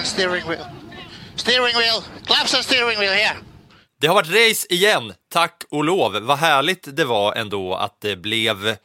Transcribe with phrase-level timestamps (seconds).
[0.00, 0.64] and steering wheel.
[1.36, 3.36] Steering wheel, claps and steering wheel here.
[4.00, 6.12] Det har varit race igen, tack och lov.
[6.12, 8.76] Vad härligt det var ändå att det blev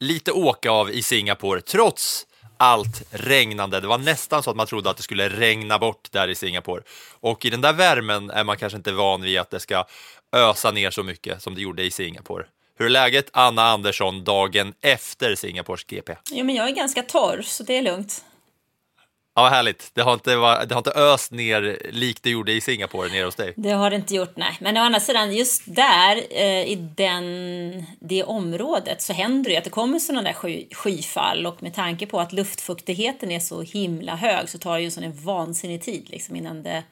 [0.00, 3.80] lite åka av i Singapore, trots allt regnande.
[3.80, 6.82] Det var nästan så att man trodde att det skulle regna bort där i Singapore.
[7.20, 9.84] Och i den där värmen är man kanske inte van vid att det ska
[10.32, 12.44] ösa ner så mycket som det gjorde i Singapore.
[12.78, 16.16] Hur är läget, Anna Andersson, dagen efter Singapores GP?
[16.30, 18.24] Jo, men jag är ganska torr, så det är lugnt.
[19.38, 19.90] Ja, vad härligt.
[19.94, 20.30] Det har, inte,
[20.66, 23.52] det har inte öst ner likt det gjorde i Singapore nere hos dig.
[23.56, 24.56] Det har det inte gjort, nej.
[24.60, 29.58] Men å andra sidan, just där, eh, i den, det området, så händer det ju
[29.58, 31.46] att det kommer sådana där sky, skyfall.
[31.46, 34.90] Och med tanke på att luftfuktigheten är så himla hög så tar det ju en
[34.90, 36.82] sån vansinnig tid liksom, innan det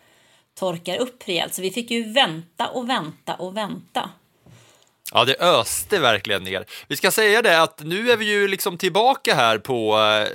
[0.59, 1.55] torkar upp rejält.
[1.55, 4.11] Så vi fick ju vänta och vänta och vänta.
[5.17, 6.65] Ja, det öste verkligen ner.
[6.89, 10.29] Vi ska säga det att nu är vi ju liksom tillbaka här på, eh,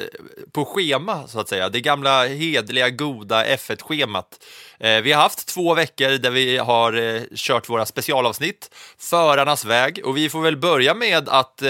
[0.51, 1.69] på schema, så att säga.
[1.69, 4.43] Det gamla hedliga, goda F1-schemat.
[4.79, 10.01] Eh, vi har haft två veckor där vi har eh, kört våra specialavsnitt, Förarnas väg,
[10.05, 11.63] och vi får väl börja med att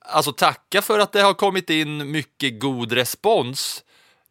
[0.00, 3.84] alltså tacka för att det har kommit in mycket god respons.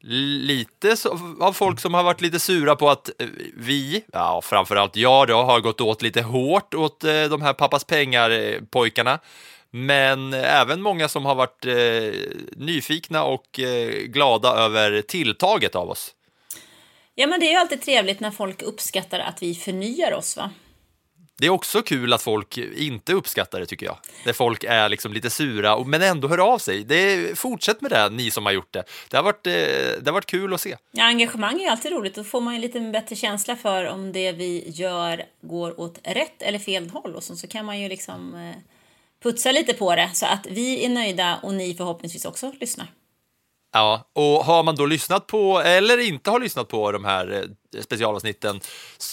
[0.03, 4.95] Lite så, av folk som har varit lite sura på att eh, vi, ja framförallt
[4.95, 9.13] jag då, har gått åt lite hårt åt eh, de här pappas pengar-pojkarna.
[9.13, 9.19] Eh,
[9.71, 12.19] men även många som har varit eh,
[12.55, 16.13] nyfikna och eh, glada över tilltaget av oss.
[17.15, 20.49] Ja, men det är ju alltid trevligt när folk uppskattar att vi förnyar oss, va?
[21.41, 23.97] Det är också kul att folk inte uppskattar det tycker jag.
[24.25, 26.83] Där folk är liksom lite sura men ändå hör av sig.
[26.83, 28.83] Det, fortsätt med det, ni som har gjort det.
[29.09, 30.77] Det har varit, eh, det har varit kul att se.
[30.91, 32.15] Ja, engagemang är alltid roligt.
[32.15, 36.41] Då får man ju lite bättre känsla för om det vi gör går åt rätt
[36.41, 37.15] eller fel håll.
[37.15, 38.55] Och så, så kan man ju liksom eh,
[39.23, 42.87] putsa lite på det så att vi är nöjda och ni förhoppningsvis också lyssnar.
[43.73, 47.41] Ja, och har man då lyssnat på, eller inte har lyssnat på de här eh,
[47.79, 48.59] specialavsnitten,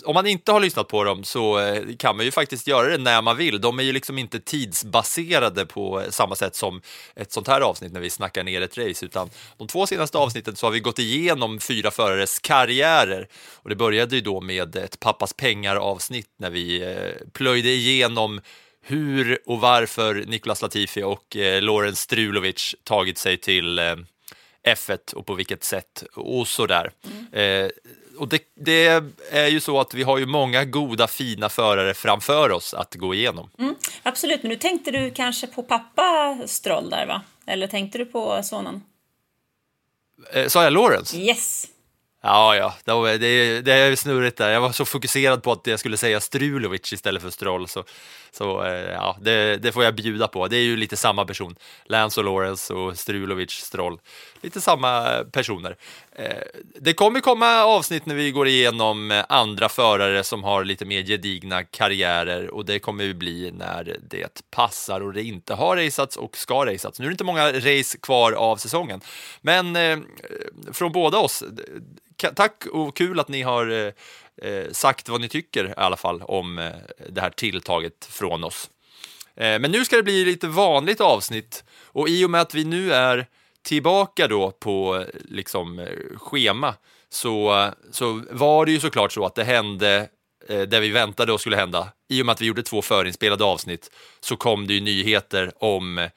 [0.04, 2.98] om man inte har lyssnat på dem så eh, kan man ju faktiskt göra det
[2.98, 3.60] när man vill.
[3.60, 6.80] De är ju liksom inte tidsbaserade på eh, samma sätt som
[7.16, 10.56] ett sånt här avsnitt när vi snackar ner ett race, utan de två senaste avsnitten
[10.56, 13.28] så har vi gått igenom fyra förares karriärer.
[13.54, 18.40] Och det började ju då med ett pappas pengar-avsnitt när vi eh, plöjde igenom
[18.82, 23.96] hur och varför Nicolas Latifi och eh, Lorenz Strulovic tagit sig till eh,
[24.66, 26.90] F1 och på vilket sätt och sådär.
[27.32, 27.68] Eh,
[28.18, 32.50] och det, det är ju så att vi har ju många goda, fina förare framför
[32.50, 33.50] oss att gå igenom.
[34.02, 37.22] Absolut, men nu tänkte du kanske på pappa Stroll där, va?
[37.46, 38.82] Eller tänkte du på sonen?
[40.32, 41.16] Eh, sa jag Lawrence?
[41.16, 41.66] Yes!
[42.22, 44.50] Ja, ja, det, var, det, det är snurrigt där.
[44.50, 47.84] Jag var så fokuserad på att jag skulle säga Strulovic istället för Stroll, så,
[48.30, 50.48] så eh, ja, det, det får jag bjuda på.
[50.48, 51.56] Det är ju lite samma person.
[51.84, 54.00] Lance och Lawrence och Strulovic, Stroll.
[54.40, 55.76] Lite samma personer.
[56.12, 56.42] Eh,
[56.80, 61.02] det kommer komma avsnitt när vi går igenom eh, andra förare som har lite mer
[61.02, 66.16] gedigna karriärer och det kommer ju bli när det passar och det inte har raceats
[66.16, 66.98] och ska raceats.
[66.98, 69.00] Nu är det inte många race kvar av säsongen,
[69.40, 69.78] men
[70.72, 71.44] från båda oss,
[72.34, 73.92] Tack och kul att ni har
[74.42, 76.72] eh, sagt vad ni tycker i alla fall om eh,
[77.08, 78.70] det här tilltaget från oss.
[79.36, 82.64] Eh, men nu ska det bli lite vanligt avsnitt och i och med att vi
[82.64, 83.26] nu är
[83.62, 85.86] tillbaka då på eh, liksom eh,
[86.16, 86.74] schema
[87.10, 90.08] så, eh, så var det ju såklart så att det hände
[90.48, 91.88] eh, det vi väntade oss skulle hända.
[92.08, 93.90] I och med att vi gjorde två förinspelade avsnitt
[94.20, 96.08] så kom det ju nyheter om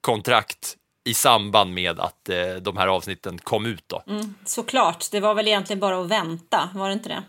[0.00, 4.02] kontrakt i samband med att eh, de här avsnitten kom ut då.
[4.06, 7.22] Mm, såklart, det var väl egentligen bara att vänta, var det inte det?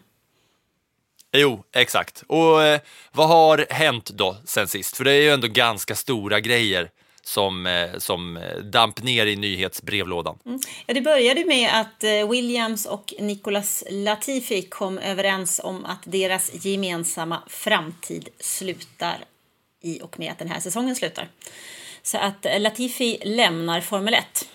[1.32, 2.24] Jo, exakt.
[2.28, 2.80] Och eh,
[3.12, 4.98] vad har hänt då sen sist?
[4.98, 6.90] För det är ju ändå ganska stora grejer
[7.24, 10.40] som, eh, som eh, damp ner i nyhetsbrevlådan.
[10.86, 16.66] Ja, det började med att eh, Williams och Nicolas Latifi kom överens om att deras
[16.66, 19.18] gemensamma framtid slutar
[19.82, 21.28] i och med att den här säsongen slutar.
[22.04, 24.48] Så att eh, Latifi lämnar Formel 1.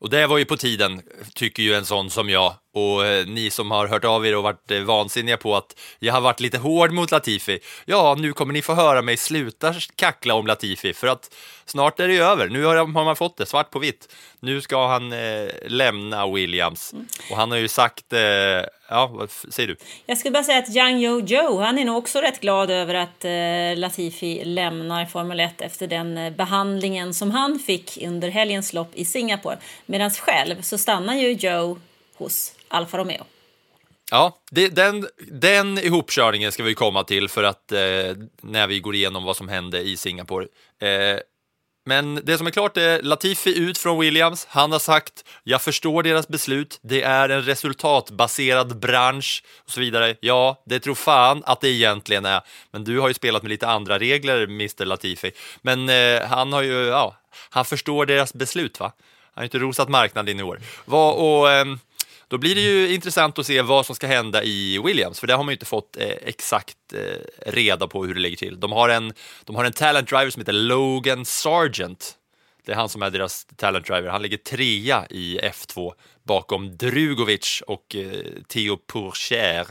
[0.00, 1.02] Och det var ju på tiden,
[1.34, 2.54] tycker ju en sån som jag.
[2.74, 6.14] Och eh, ni som har hört av er och varit eh, vansinniga på att jag
[6.14, 7.60] har varit lite hård mot Latifi.
[7.84, 11.34] Ja, nu kommer ni få höra mig sluta kackla om Latifi för att
[11.64, 12.48] snart är det över.
[12.48, 14.14] Nu har, man fått det svart på vitt.
[14.40, 16.94] Nu ska han eh, lämna Williams.
[17.30, 18.20] Och han har ju sagt, eh,
[18.88, 19.76] ja, vad säger du?
[20.06, 22.94] Jag skulle bara säga att Yang Yo Joe, han är nog också rätt glad över
[22.94, 28.72] att eh, Latifi lämnar Formel 1 efter den eh, behandlingen som han fick under helgens
[28.72, 29.58] lopp i Singapore.
[29.86, 31.78] Medan själv så stannar ju Joe
[32.18, 33.24] hos Alfa Romeo.
[34.10, 37.78] Ja, det, den, den ihopkörningen ska vi komma till för att eh,
[38.40, 40.46] när vi går igenom vad som hände i Singapore.
[40.80, 41.20] Eh,
[41.88, 44.46] men det som är klart är Latifi ut från Williams.
[44.50, 46.78] Han har sagt jag förstår deras beslut.
[46.82, 50.14] Det är en resultatbaserad bransch och så vidare.
[50.20, 52.40] Ja, det tror fan att det egentligen är.
[52.70, 55.32] Men du har ju spelat med lite andra regler, Mr Latifi.
[55.62, 57.16] Men eh, han har ju, ja,
[57.50, 58.92] han förstår deras beslut, va?
[59.22, 60.60] Han har ju inte rosat marknaden i år.
[60.84, 61.78] Vad, och, ehm,
[62.28, 65.34] då blir det ju intressant att se vad som ska hända i Williams, för det
[65.34, 68.60] har man ju inte fått eh, exakt eh, reda på hur det ligger till.
[68.60, 69.12] De har, en,
[69.44, 72.14] de har en talent driver som heter Logan Sargent.
[72.64, 74.08] Det är han som är deras talent driver.
[74.08, 75.92] Han ligger trea i F2
[76.22, 79.66] bakom Drugovic och eh, Theo Pourchaire.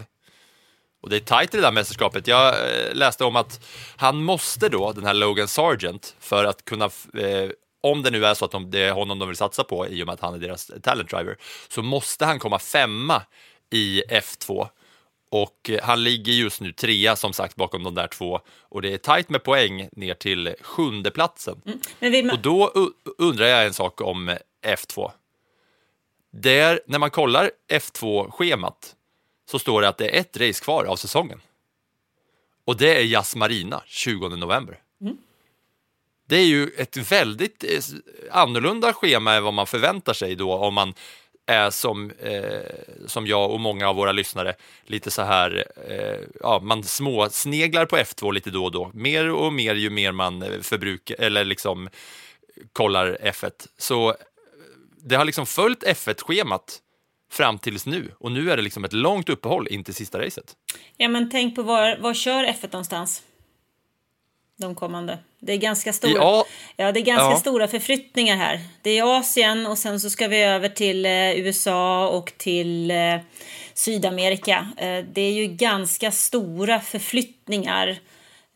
[1.02, 2.28] Och det är tajt i det där mästerskapet.
[2.28, 3.66] Jag eh, läste om att
[3.96, 7.50] han måste då, den här Logan Sargent, för att kunna, eh,
[7.82, 10.04] om det nu är så att de, det är honom de vill satsa på i
[10.04, 11.38] och med att han är deras talent driver,
[11.68, 13.22] så måste han komma femma
[13.70, 14.68] i F2.
[15.30, 18.94] Och eh, han ligger just nu trea som sagt bakom de där två och det
[18.94, 21.62] är tajt med poäng ner till sjunde platsen.
[22.00, 22.30] Man...
[22.30, 22.72] Och då
[23.18, 25.12] undrar jag en sak om eh, F2.
[26.32, 28.96] Där, när man kollar F2-schemat
[29.52, 31.42] så står det att det är ett race kvar av säsongen.
[32.66, 34.80] Och det är Jas Marina 20 november.
[36.30, 37.80] Det är ju ett väldigt eh,
[38.32, 40.94] annorlunda schema än vad man förväntar sig då om man
[41.48, 46.60] är som, eh, som jag och många av våra lyssnare, lite så här, eh, ja,
[46.64, 48.92] man småsneglar på F2 lite då och då.
[48.94, 51.90] Mer och mer ju mer man eh, förbrukar, eller liksom
[52.74, 53.68] kollar F1.
[53.78, 54.16] Så eh,
[54.98, 56.82] det har liksom följt F1-schemat
[57.32, 60.56] fram tills nu och nu är det liksom ett långt uppehåll in till sista racet.
[60.98, 63.24] Ja, men tänk på var, var kör F1 någonstans?
[64.58, 65.20] De kommande.
[65.40, 66.44] Det är ganska stora, I A-
[66.78, 67.38] ja, det är ganska Ja.
[67.40, 68.60] stora förflyttningar här.
[68.82, 72.98] Det är Asien och sen så ska vi över till eh, USA och till eh,
[73.74, 74.68] Sydamerika.
[74.78, 77.98] Eh, det är ju ganska stora förflyttningar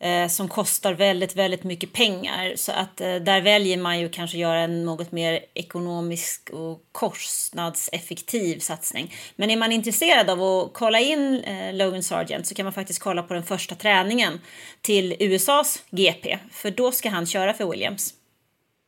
[0.02, 2.52] eh, som kostar väldigt, väldigt mycket pengar.
[2.56, 8.58] Så att eh, där väljer man ju kanske göra en något mer ekonomisk och kostnadseffektiv
[8.58, 9.14] satsning.
[9.36, 13.02] Men är man intresserad av att kolla in eh, Logan Sargent så kan man faktiskt
[13.02, 14.40] kolla på den första träningen
[14.80, 16.38] till USAs GP.
[16.52, 18.14] För då ska han köra för Williams.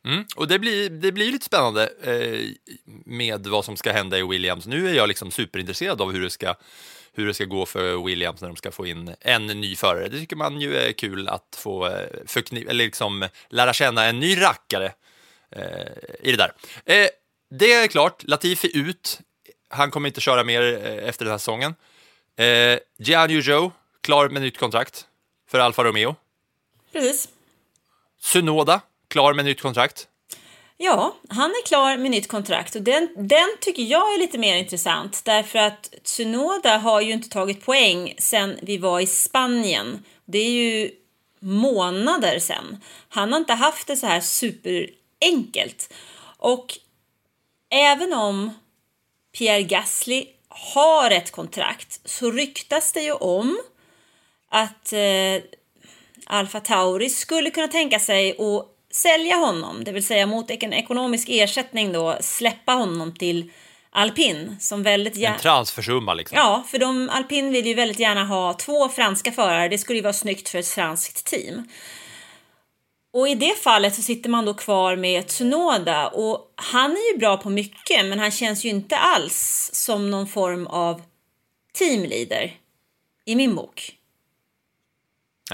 [0.07, 0.25] Mm.
[0.37, 2.41] Och det blir, det blir lite spännande eh,
[3.07, 4.67] med vad som ska hända i Williams.
[4.67, 6.55] Nu är jag liksom superintresserad av hur det, ska,
[7.15, 10.09] hur det ska gå för Williams när de ska få in en ny förare.
[10.09, 14.21] Det tycker man ju är kul att få eh, förkni- eller liksom lära känna en
[14.21, 14.93] ny rackare
[15.51, 15.63] eh,
[16.21, 16.53] i det där.
[16.85, 17.09] Eh,
[17.51, 19.21] det är klart, Latifi ut.
[19.69, 21.75] Han kommer inte köra mer eh, efter den här säsongen.
[22.37, 25.07] Eh, Gian Yu klar med nytt kontrakt
[25.51, 26.17] för Alfa Romeo.
[26.93, 27.29] Precis.
[28.21, 30.09] Sunoda, klar med nytt kontrakt.
[30.77, 34.57] Ja, han är klar med nytt kontrakt och den, den tycker jag är lite mer
[34.57, 40.05] intressant därför att Tsunoda har ju inte tagit poäng sen vi var i Spanien.
[40.25, 40.91] Det är ju
[41.39, 42.81] månader sen.
[43.09, 45.93] Han har inte haft det så här superenkelt.
[46.39, 46.79] Och
[47.71, 48.51] även om
[49.39, 53.61] Pierre Gasly har ett kontrakt så ryktas det ju om
[54.49, 55.43] att eh,
[56.27, 61.29] Alfa Tauri skulle kunna tänka sig att sälja honom, det vill säga mot en ekonomisk
[61.31, 63.51] ersättning då släppa honom till
[63.91, 65.39] Alpin som väldigt En gärna...
[65.39, 66.39] transfersumma liksom.
[66.39, 69.69] Ja, för de, Alpin vill ju väldigt gärna ha två franska förare.
[69.69, 71.69] Det skulle ju vara snyggt för ett franskt team.
[73.13, 77.19] Och i det fallet så sitter man då kvar med Tsunoda och han är ju
[77.19, 81.03] bra på mycket men han känns ju inte alls som någon form av
[81.79, 82.53] teamleader
[83.25, 83.97] i min bok.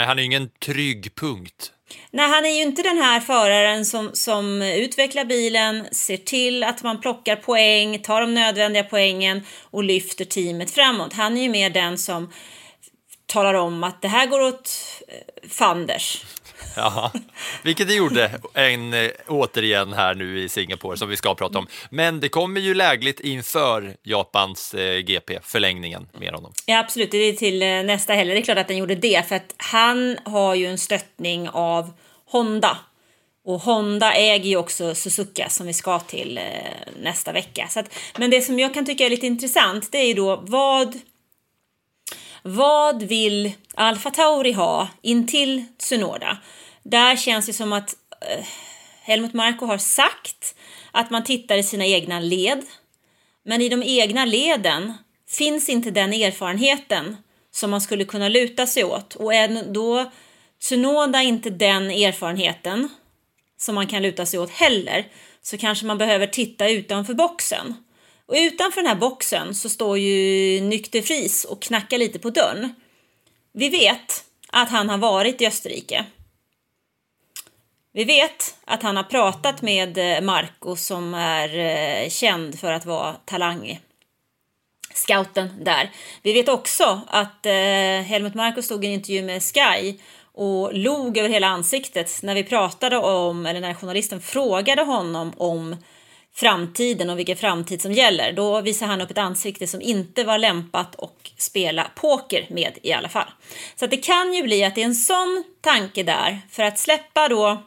[0.00, 1.72] Nej, han är ju ingen trygg punkt.
[2.10, 6.82] Nej, han är ju inte den här föraren som, som utvecklar bilen, ser till att
[6.82, 11.12] man plockar poäng, tar de nödvändiga poängen och lyfter teamet framåt.
[11.12, 12.32] Han är ju mer den som
[13.26, 14.70] talar om att det här går åt
[15.08, 16.24] eh, fanders.
[16.76, 17.12] Ja,
[17.62, 21.66] vilket det gjorde en, eh, återigen här nu i Singapore som vi ska prata om.
[21.90, 26.52] Men det kommer ju lägligt inför Japans eh, GP, förlängningen med honom.
[26.66, 27.10] Ja, absolut.
[27.10, 28.30] Det är till eh, nästa helg.
[28.30, 31.92] Det är klart att den gjorde det, för att han har ju en stöttning av
[32.26, 32.78] Honda.
[33.44, 36.44] Och Honda äger ju också Suzuka som vi ska till eh,
[37.02, 37.68] nästa vecka.
[37.70, 40.36] Så att, men det som jag kan tycka är lite intressant, det är ju då
[40.42, 40.98] vad
[42.42, 46.38] vad vill Alfa Tauri ha intill Tsunoda?
[46.82, 48.44] Där känns det som att eh,
[49.02, 50.54] Helmut Marko har sagt
[50.92, 52.62] att man tittar i sina egna led.
[53.42, 54.92] Men i de egna leden
[55.28, 57.16] finns inte den erfarenheten
[57.50, 59.14] som man skulle kunna luta sig åt.
[59.14, 60.10] Och är då
[60.60, 62.88] Tsunoda inte den erfarenheten
[63.56, 65.06] som man kan luta sig åt heller
[65.42, 67.74] så kanske man behöver titta utanför boxen.
[68.26, 72.74] Och utanför den här boxen så står ju Nykter Fris och knackar lite på dörren.
[73.52, 76.04] Vi vet att han har varit i Österrike.
[77.92, 82.86] Vi vet att han har pratat med eh, Marco som är eh, känd för att
[82.86, 83.80] vara talang
[84.94, 85.90] scouten där.
[86.22, 87.52] Vi vet också att eh,
[88.02, 89.98] Helmut Marko stod i en intervju med Sky
[90.32, 95.76] och log över hela ansiktet när vi pratade om, eller när journalisten frågade honom om
[96.34, 98.32] framtiden och vilken framtid som gäller.
[98.32, 102.92] Då visar han upp ett ansikte som inte var lämpat att spela poker med i
[102.92, 103.28] alla fall.
[103.76, 107.28] Så det kan ju bli att det är en sån tanke där för att släppa
[107.28, 107.62] då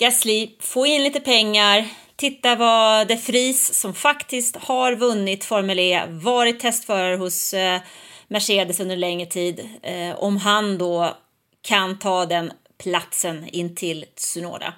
[0.00, 6.06] Gasly, få in lite pengar, titta vad De Vries som faktiskt har vunnit Formel E,
[6.08, 7.80] varit testförare hos eh,
[8.28, 11.16] Mercedes under längre tid, eh, om han då
[11.62, 12.52] kan ta den
[12.82, 14.74] platsen in till Tsunoda.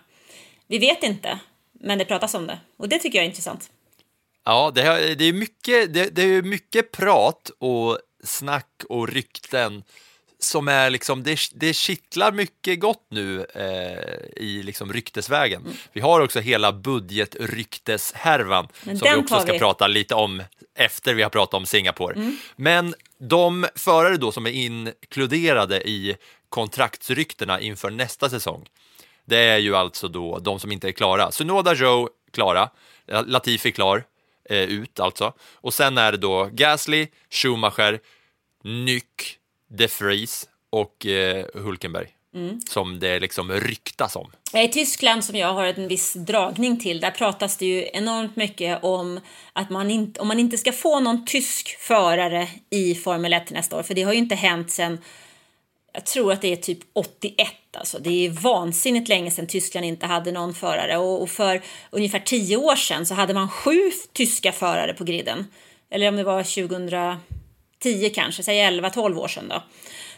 [0.66, 1.38] Vi vet inte,
[1.72, 3.70] men det pratas om det och det tycker jag är intressant.
[4.44, 9.82] Ja, det, är, det är mycket, det, det är mycket prat och snack och rykten
[10.44, 15.62] som är liksom, det, det kittlar mycket gott nu eh, i liksom ryktesvägen.
[15.62, 15.74] Mm.
[15.92, 19.58] Vi har också hela budgetrykteshärvan som vi också ska vi.
[19.58, 20.42] prata lite om
[20.74, 22.14] efter vi har pratat om Singapore.
[22.14, 22.36] Mm.
[22.56, 26.16] Men de förare då som är inkluderade i
[26.48, 28.66] kontraktsryktena inför nästa säsong,
[29.24, 31.32] det är ju alltså då de som inte är klara.
[31.32, 32.70] Sunoda Joe klara,
[33.26, 34.04] Latifi klar,
[34.50, 35.32] eh, ut alltså.
[35.54, 38.00] Och sen är det då Gasly, Schumacher,
[38.64, 39.38] Nyck,
[39.76, 42.08] De Vries och eh, Hulkenberg.
[42.34, 42.60] Mm.
[42.68, 44.32] Som det liksom ryktas om.
[44.54, 48.84] I Tyskland, som jag har en viss dragning till, där pratas det ju enormt mycket
[48.84, 49.20] om
[49.52, 53.78] att man inte, om man inte ska få någon tysk förare i Formel 1 nästa
[53.78, 54.98] år, för det har ju inte hänt sedan
[55.92, 57.48] jag tror att det är typ 81.
[57.76, 57.98] Alltså.
[57.98, 60.96] Det är vansinnigt länge sedan Tyskland inte hade någon förare.
[60.96, 65.46] Och, och för ungefär tio år sedan så hade man sju tyska förare på griden.
[65.90, 66.42] Eller om det var
[67.82, 69.62] 10 kanske, säg 11-12 år sedan då.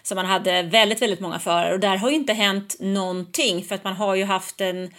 [0.03, 1.75] Så man hade väldigt, väldigt många förare.
[1.75, 4.91] Och där har ju inte hänt någonting för att man har ju haft en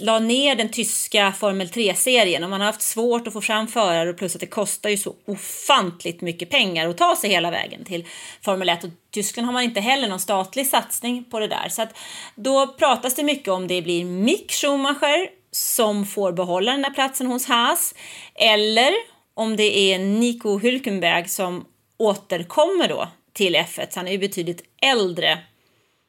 [0.00, 4.10] la ner den tyska Formel 3-serien och man har haft svårt att få fram förare
[4.10, 7.84] och plus att det kostar ju så ofantligt mycket pengar att ta sig hela vägen
[7.84, 8.06] till
[8.42, 11.68] Formel 1 och Tyskland har man inte heller någon statlig satsning på det där.
[11.68, 11.98] Så att
[12.34, 17.26] då pratas det mycket om det blir Mick Schumacher som får behålla den där platsen
[17.26, 17.94] hos Haas
[18.34, 18.92] eller
[19.34, 21.64] om det är Nico Hülkenberg som
[21.96, 23.92] återkommer då till F1.
[23.94, 25.38] Han är ju betydligt äldre,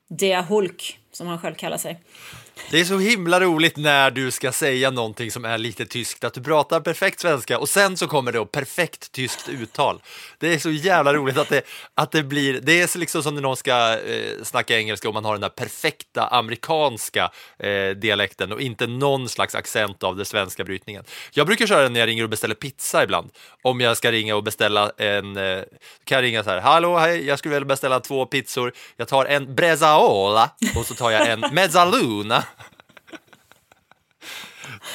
[0.09, 1.99] Dea Hulk som han själv kallar sig.
[2.71, 6.33] Det är så himla roligt när du ska säga någonting som är lite tyskt, att
[6.33, 10.01] du pratar perfekt svenska och sen så kommer det perfekt tyskt uttal.
[10.37, 11.61] Det är så jävla roligt att det,
[11.95, 15.25] att det blir, det är liksom som när någon ska eh, snacka engelska och man
[15.25, 20.63] har den där perfekta amerikanska eh, dialekten och inte någon slags accent av den svenska
[20.63, 21.03] brytningen.
[21.31, 23.29] Jag brukar köra den när jag ringer och beställer pizza ibland.
[23.61, 25.63] Om jag ska ringa och beställa en, eh,
[26.03, 29.25] kan jag ringa så här, hallå, hej, jag skulle vilja beställa två pizzor, jag tar
[29.25, 32.43] en brezaola och så tar jag en mezzaluna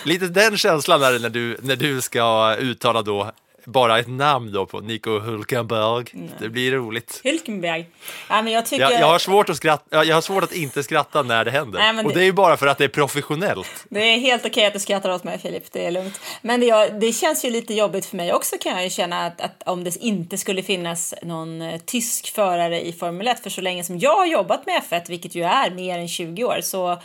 [0.04, 3.32] Lite den känslan är det när du, när du ska uttala då
[3.64, 6.04] bara ett namn då på Nico Hulkenberg.
[6.14, 6.30] Mm.
[6.38, 7.20] Det blir roligt.
[7.24, 7.86] Hulkenberg.
[8.28, 8.82] Ja, men jag, tycker...
[8.82, 11.78] jag, jag, har svårt att skratta, jag har svårt att inte skratta när det händer.
[11.78, 12.02] Nej, det...
[12.02, 13.86] Och det är ju bara för att det är professionellt.
[13.88, 16.20] Det är helt okej att du skrattar åt mig Filip, det är lugnt.
[16.42, 19.40] Men det, det, känns ju lite jobbigt för mig också kan jag ju känna att,
[19.40, 23.60] att om det inte skulle finnas någon eh, tysk förare i Formel 1 för så
[23.60, 26.98] länge som jag har jobbat med F1, vilket ju är mer än 20 år, så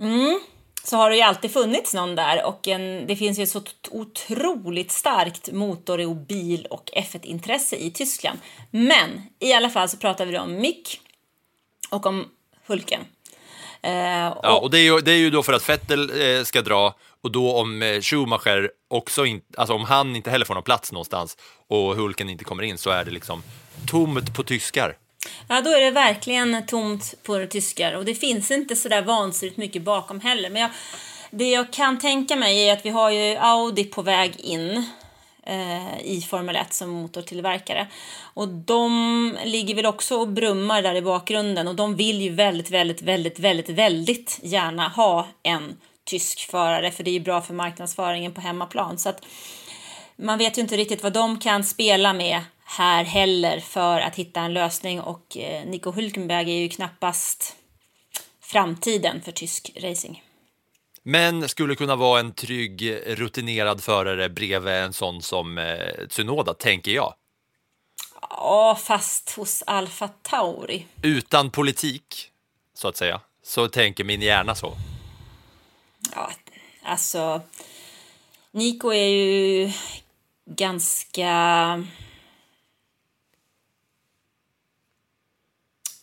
[0.00, 0.40] mm,
[0.84, 3.62] så har det ju alltid funnits någon där och en, det finns ju ett så
[3.90, 8.38] otroligt starkt motor och bil och F1-intresse i Tyskland.
[8.70, 11.00] Men i alla fall så pratar vi om Mick
[11.90, 12.28] och om
[12.66, 13.00] Hulken.
[13.82, 13.92] Eh.
[14.42, 16.94] Ja, och det är, ju, det är ju då för att Vettel eh, ska dra
[17.22, 20.92] och då om eh, Schumacher också inte, alltså om han inte heller får någon plats
[20.92, 21.36] någonstans
[21.68, 23.42] och Hulken inte kommer in så är det liksom
[23.86, 24.96] tomt på tyskar.
[25.48, 29.56] Ja, då är det verkligen tomt på tyskar och det finns inte så där vansinnigt
[29.56, 30.50] mycket bakom heller.
[30.50, 30.70] Men jag,
[31.30, 34.86] det jag kan tänka mig är att vi har ju Audi på väg in
[35.46, 37.86] eh, i Formel 1 som motortillverkare.
[38.34, 42.70] Och de ligger väl också och brummar där i bakgrunden och de vill ju väldigt,
[42.70, 47.54] väldigt, väldigt, väldigt, väldigt gärna ha en tysk förare för det är ju bra för
[47.54, 48.98] marknadsföringen på hemmaplan.
[48.98, 49.24] Så att
[50.16, 52.40] man vet ju inte riktigt vad de kan spela med
[52.74, 57.56] här heller för att hitta en lösning och eh, Nico Hülkenberg är ju knappast
[58.40, 60.22] framtiden för tysk racing.
[61.02, 66.90] Men skulle kunna vara en trygg, rutinerad förare bredvid en sån som eh, Tsunoda, tänker
[66.90, 67.14] jag.
[68.20, 70.86] Ja, fast hos Alfa Tauri.
[71.02, 72.30] Utan politik,
[72.74, 74.72] så att säga, så tänker min hjärna så.
[76.14, 76.30] Ja,
[76.82, 77.40] alltså...
[78.52, 79.72] Nico är ju
[80.46, 81.84] ganska...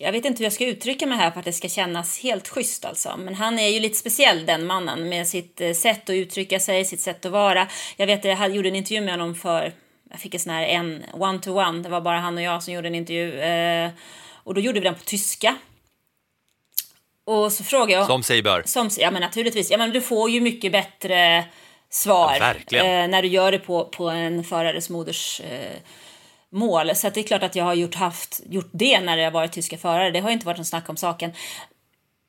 [0.02, 2.48] Jag vet inte hur jag ska uttrycka mig här för att det ska kännas helt
[2.48, 3.16] schysst alltså.
[3.18, 6.86] Men han är ju lite speciell den mannen med sitt eh, sätt att uttrycka sig,
[6.86, 7.68] sitt sätt att vara.
[7.98, 9.74] Jag vet jag gjorde en intervju med honom för,
[10.10, 12.64] jag fick en sån här en one to one, det var bara han och jag
[12.64, 13.40] som gjorde en intervju.
[13.40, 13.90] Eh,
[14.44, 15.56] och då gjorde vi den på tyska.
[17.26, 18.08] Och så frågade jag...
[18.08, 18.64] Som sig bör.
[18.66, 21.46] Som, ja men naturligtvis, ja men du får ju mycket bättre
[21.90, 25.78] svar Ja, eh, när du gör det på, på en förares moders eh,
[26.52, 26.96] mål.
[26.96, 29.52] Så det är klart att jag har gjort, haft, gjort det när det har varit
[29.52, 30.12] tyska förare.
[30.12, 31.34] Det har inte varit någon snack om saken.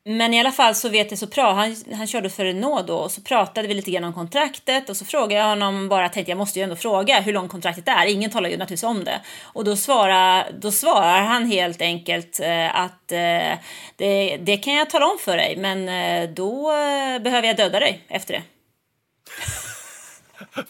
[0.04, 2.96] Men i alla fall så vet jag så bra, han, han körde för Renault då
[2.96, 6.30] och så pratade vi lite grann om kontraktet och så frågade jag honom bara, tänkte
[6.30, 9.20] jag måste ju ändå fråga hur långt kontraktet är, ingen talar ju naturligtvis om det.
[9.42, 13.58] Och då svarar, då svarar han helt enkelt eh, att eh,
[13.96, 17.80] det, det kan jag tala om för dig men eh, då eh, behöver jag döda
[17.80, 18.42] dig efter det.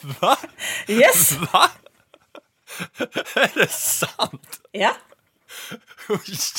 [0.21, 0.37] Va?
[0.89, 1.33] Yes!
[1.33, 1.71] Va?
[3.35, 4.61] är det sant?
[4.71, 4.97] Ja.
[6.09, 6.19] Oh,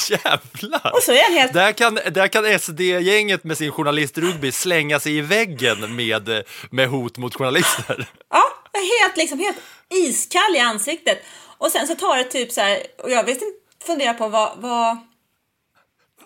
[0.09, 0.91] jävlar!
[0.93, 1.53] Och så är han helt...
[1.53, 7.17] Där kan, där kan SD-gänget med sin journalistrugby slänga sig i väggen med, med hot
[7.17, 8.07] mot journalister.
[8.29, 8.43] Ja,
[8.73, 9.57] helt liksom helt
[9.89, 11.23] iskall i ansiktet.
[11.57, 13.45] Och sen så tar det typ så här, och jag vet inte,
[13.85, 14.97] funderar på vad, vad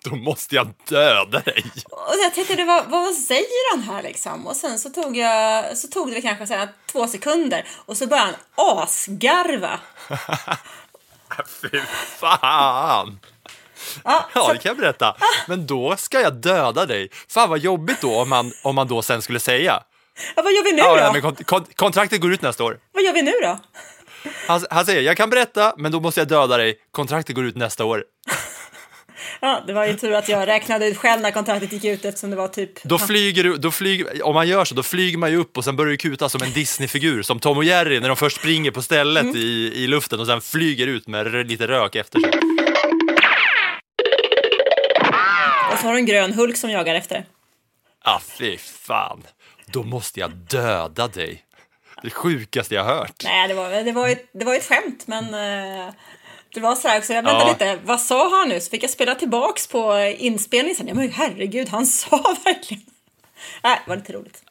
[0.09, 1.65] Då måste jag döda dig.
[1.91, 4.47] och jag tänkte, vad, vad säger han här liksom?
[4.47, 8.07] Och sen så tog jag, så tog det kanske så här två sekunder och så
[8.07, 9.79] började han asgarva.
[11.61, 11.79] Fy
[12.19, 13.19] fan!
[14.03, 15.15] Ja, Ja, det kan jag berätta.
[15.47, 17.09] Men då ska jag döda dig.
[17.29, 19.83] Fan vad jobbigt då om man, om man då sen skulle säga.
[20.35, 20.97] ja, vad gör vi nu Ja, då?
[20.97, 22.79] ja, men kont- kont- kontraktet går ut nästa år.
[22.91, 23.59] Vad gör vi nu då?
[24.47, 26.79] Han, han säger, jag kan berätta, men då måste jag döda dig.
[26.91, 28.03] Kontraktet går ut nästa år.
[29.39, 32.29] Ja, det var ju tur att jag räknade ut själv när kontraktet gick ut eftersom
[32.29, 32.83] det var typ...
[32.83, 35.63] Då flyger du, då flyger, om man gör så, då flyger man ju upp och
[35.63, 38.71] sen börjar du kuta som en Disney-figur, som Tom och Jerry när de först springer
[38.71, 39.35] på stället Mm.
[39.35, 42.31] i, i luften och sen flyger ut med lite rök efter sig.
[45.71, 47.25] Och så har du en grön Hulk som jagar efter.
[48.03, 49.23] Ah, fy fan.
[49.65, 51.43] Då måste jag döda dig.
[52.03, 53.21] Det sjukaste jag hört.
[53.23, 55.93] Nej, det var, det var, ett, det var ett skämt, men eh,
[56.53, 57.13] det var så här också.
[57.13, 57.51] Jag väntade Ja.
[57.51, 57.79] lite.
[57.83, 58.61] Vad sa han nu?
[58.61, 60.87] Så fick jag spela tillbaks på inspelningen sen.
[60.87, 62.83] Ja, men herregud, han sa verkligen.
[63.63, 64.43] Nej, det var lite roligt.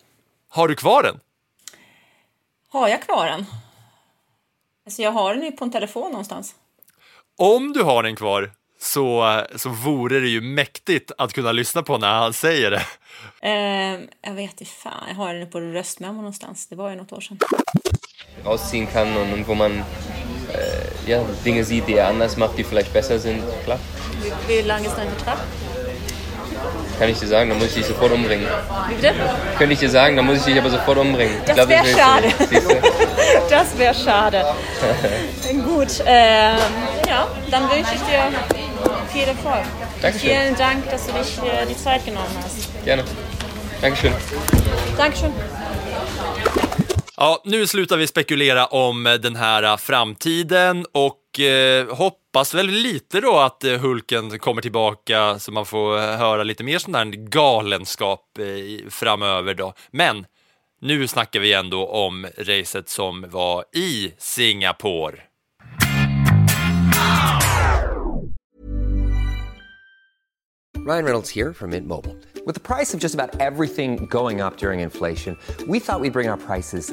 [0.49, 1.21] Har du kvar den?
[2.69, 3.47] Har jag kvar den?
[4.87, 6.55] Alltså, jag har den ju på en telefon någonstans.
[7.39, 11.99] Om du har den kvar så, så vore det ju mäktigt att kunna lyssna på
[11.99, 12.83] när han säger det.
[13.49, 16.67] Eh, jag vet inte fan, jag har den på röstmemo någonstans.
[16.67, 17.39] Det var ju något år sedan.
[18.45, 19.83] rausziehen kann und, und wo man
[20.57, 23.79] äh, ja, Dinge sieht, die er anders macht, die vielleicht besser sind, klar.
[24.47, 25.39] Wie lange ist dein Vertrag?
[26.99, 28.47] Kann ich dir sagen, dann muss ich dich sofort umbringen.
[28.89, 29.13] Wie bitte?
[29.59, 31.37] Könnte ich dir sagen, dann muss ich dich aber sofort umbringen.
[31.45, 32.29] Das glaub, wär willst du schade.
[33.51, 34.45] Das wäre schade.
[35.65, 36.57] Gut, ähm,
[37.07, 38.33] ja, dann wünsche ich dir
[39.13, 39.65] viel Erfolg.
[40.01, 40.31] Dankeschön.
[40.31, 42.85] Vielen Dank, dass du dich äh, die Zeit genommen hast.
[42.85, 43.05] Gerne.
[43.83, 44.13] Dankeschön.
[44.97, 45.33] Dankeschön.
[47.19, 52.67] Ja, nu slutar vi spekulera om eh, den här eh, framtiden och eh, hoppas väl
[52.67, 56.93] lite då att eh, Hulken kommer tillbaka så man får eh, höra lite mer sån
[56.93, 59.75] där galenskap eh, framöver då.
[59.91, 60.27] Men
[60.81, 65.19] nu snackar vi ändå om racet som var i Singapore.
[70.87, 72.15] Ryan Reynolds here from Mint Mobile.
[72.47, 76.29] With the price of just about everything going up during inflation, we thought we'd bring
[76.29, 76.93] our prices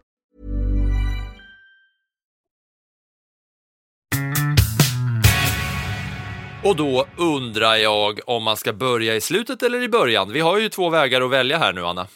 [6.63, 10.31] Och då undrar jag om man ska börja i slutet eller i början.
[10.33, 12.07] Vi har ju två vägar att välja här nu, Anna.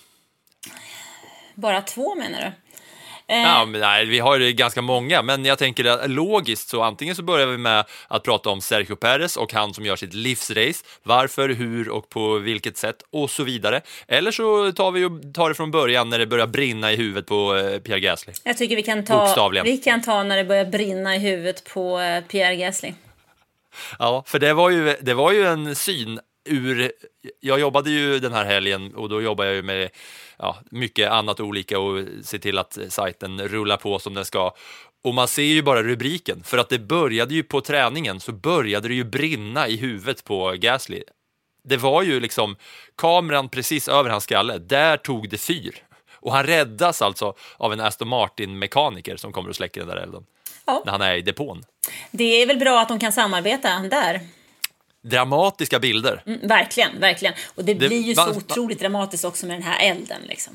[1.55, 2.45] Bara två menar du?
[3.33, 6.81] Eh, Ja, men nej, vi har ju ganska många, men jag tänker att logiskt så
[6.81, 10.13] antingen så börjar vi med att prata om Sergio Perez och han som gör sitt
[10.13, 13.81] livsrace, varför, hur och på vilket sätt och så vidare.
[14.07, 17.25] Eller så tar vi och tar det från början när det börjar brinna i huvudet
[17.25, 18.33] på eh, Pierre Gasly.
[18.43, 21.99] Jag tycker vi kan, ta, vi kan ta när det börjar brinna i huvudet på
[21.99, 22.93] eh, Pierre Gasly.
[23.99, 26.91] Ja, för det var ju, det var ju en syn ur...
[27.39, 29.89] Jag jobbade ju den här helgen och då jobbade jag ju med
[30.37, 34.53] ja, mycket annat olika och se till att sajten rullar på som den ska.
[35.03, 38.87] Och man ser ju bara rubriken, för att det började ju på träningen så började
[38.87, 41.03] det ju brinna i huvudet på Gasly.
[41.63, 42.55] Det var ju liksom
[42.97, 45.83] kameran precis över hans skalle, där tog det fyr.
[46.13, 50.25] Och han räddas alltså av en Aston Martin-mekaniker som kommer och släcker den där elden.
[50.65, 50.81] Ja.
[50.85, 51.63] När han är i depån.
[52.11, 54.21] Det är väl bra att de kan samarbeta där.
[55.01, 56.23] Dramatiska bilder.
[56.25, 57.33] Mm, verkligen, verkligen.
[57.55, 60.21] Och det, Det- blir ju så va- otroligt dramatiskt också med den här elden.
[60.27, 60.53] Liksom.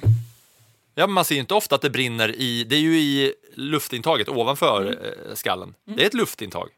[0.94, 4.28] Ja, man ser ju inte ofta att det brinner i, det är ju i luftintaget
[4.28, 5.74] ovanför eh, skallen.
[5.84, 6.68] Det är ett luftintag,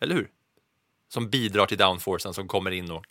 [0.00, 0.28] eller hur?
[1.08, 3.04] Som bidrar till downforcen som kommer in och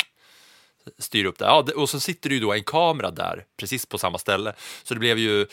[0.99, 1.45] styr upp det.
[1.45, 4.53] Ja, och så sitter det ju då en kamera där, precis på samma ställe.
[4.83, 5.45] Så det blev ju,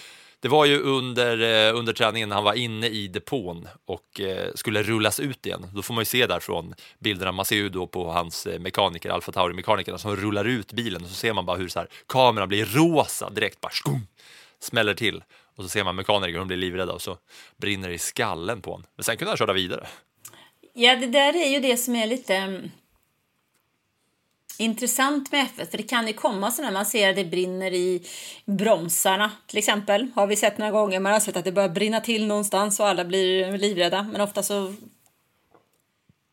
[0.42, 4.48] det var ju under, eh, under träningen när han var inne i depån och eh,
[4.54, 5.66] skulle rullas ut igen.
[5.74, 9.10] Då får man ju se därifrån, bilderna, man ser ju då på hans eh, mekaniker,
[9.10, 12.48] Alfa Tauri-mekanikerna som rullar ut bilen och så ser man bara hur så här, kameran
[12.48, 14.06] blir rosa direkt, bara skum,
[14.60, 15.22] smäller till.
[15.56, 17.16] Och så ser man mekaniker, de blir livrädda och så
[17.56, 18.86] brinner det i skallen på honom.
[18.96, 19.86] Men sen kunde han köra vidare.
[20.74, 22.70] Ja, det där är ju det som är lite mm,
[24.58, 25.70] intressant med F1.
[25.70, 28.02] För det kan ju komma sådana man ser att det brinner i
[28.44, 30.10] bromsarna till exempel.
[30.14, 31.00] Har vi sett några gånger.
[31.00, 34.02] Man har sett att det börjar brinna till någonstans och alla blir livrädda.
[34.12, 34.74] Men ofta så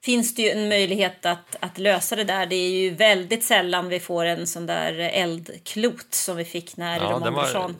[0.05, 2.45] finns det ju en möjlighet att, att lösa det där.
[2.45, 6.97] Det är ju väldigt sällan vi får en sån där eldklot som vi fick när
[6.97, 7.75] Ja, Romain den var- Grosjean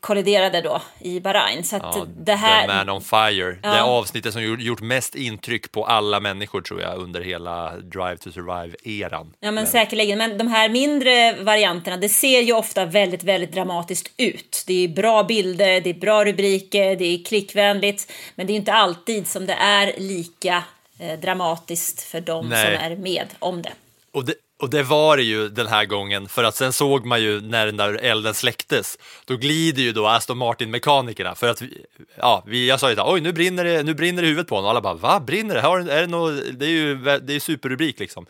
[0.00, 1.64] kolliderade då i Bahrain.
[1.64, 2.60] Så Ja, det här...
[2.62, 3.58] The Man on Fire.
[3.62, 3.74] Ja.
[3.74, 8.30] Det avsnittet som gjort, mest intryck på alla människor tror jag under hela Drive to
[8.30, 9.32] Survive-eran.
[9.40, 14.12] Ja men säkerligen, men de här mindre varianterna det ser ju ofta väldigt, väldigt dramatiskt
[14.16, 14.64] ut.
[14.66, 18.12] Det är bra bilder, det är bra rubriker, det är klickvänligt.
[18.34, 20.64] Men det är inte alltid som det är lika
[20.98, 22.64] eh, dramatiskt för de Nej.
[22.64, 23.72] som är med om det.
[24.12, 27.22] Och det, och det var det ju den här gången, för att sen såg man
[27.22, 31.84] ju när den där elden släcktes, då glider ju då Aston Martin-mekanikerna, för att vi,
[32.16, 34.48] ja, vi, jag sa ju såhär, oj nu brinner det, nu brinner det i huvudet
[34.48, 35.60] på honom, och alla bara, va, brinner det?
[35.60, 38.26] Har, är det, något, det är ju det är superrubrik liksom.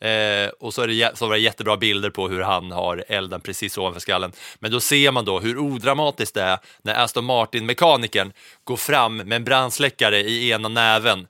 [0.00, 3.40] Eh, och så, är det, så var det jättebra bilder på hur han har elden
[3.40, 4.32] precis ovanför skallen.
[4.58, 8.32] Men då ser man då hur odramatiskt det är när Aston Martin-mekanikern
[8.64, 11.26] går fram med en brandsläckare i ena näven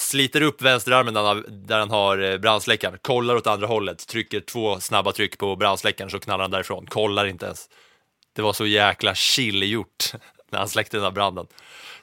[0.00, 4.06] sliter upp vänsterarmen där han har, där han har eh, brandsläckaren, kollar åt andra hållet,
[4.06, 7.68] trycker två snabba tryck på brandsläckaren så knallar han därifrån, kollar inte ens.
[8.36, 10.12] Det var så jäkla chill gjort
[10.52, 11.46] när han släckte den här branden.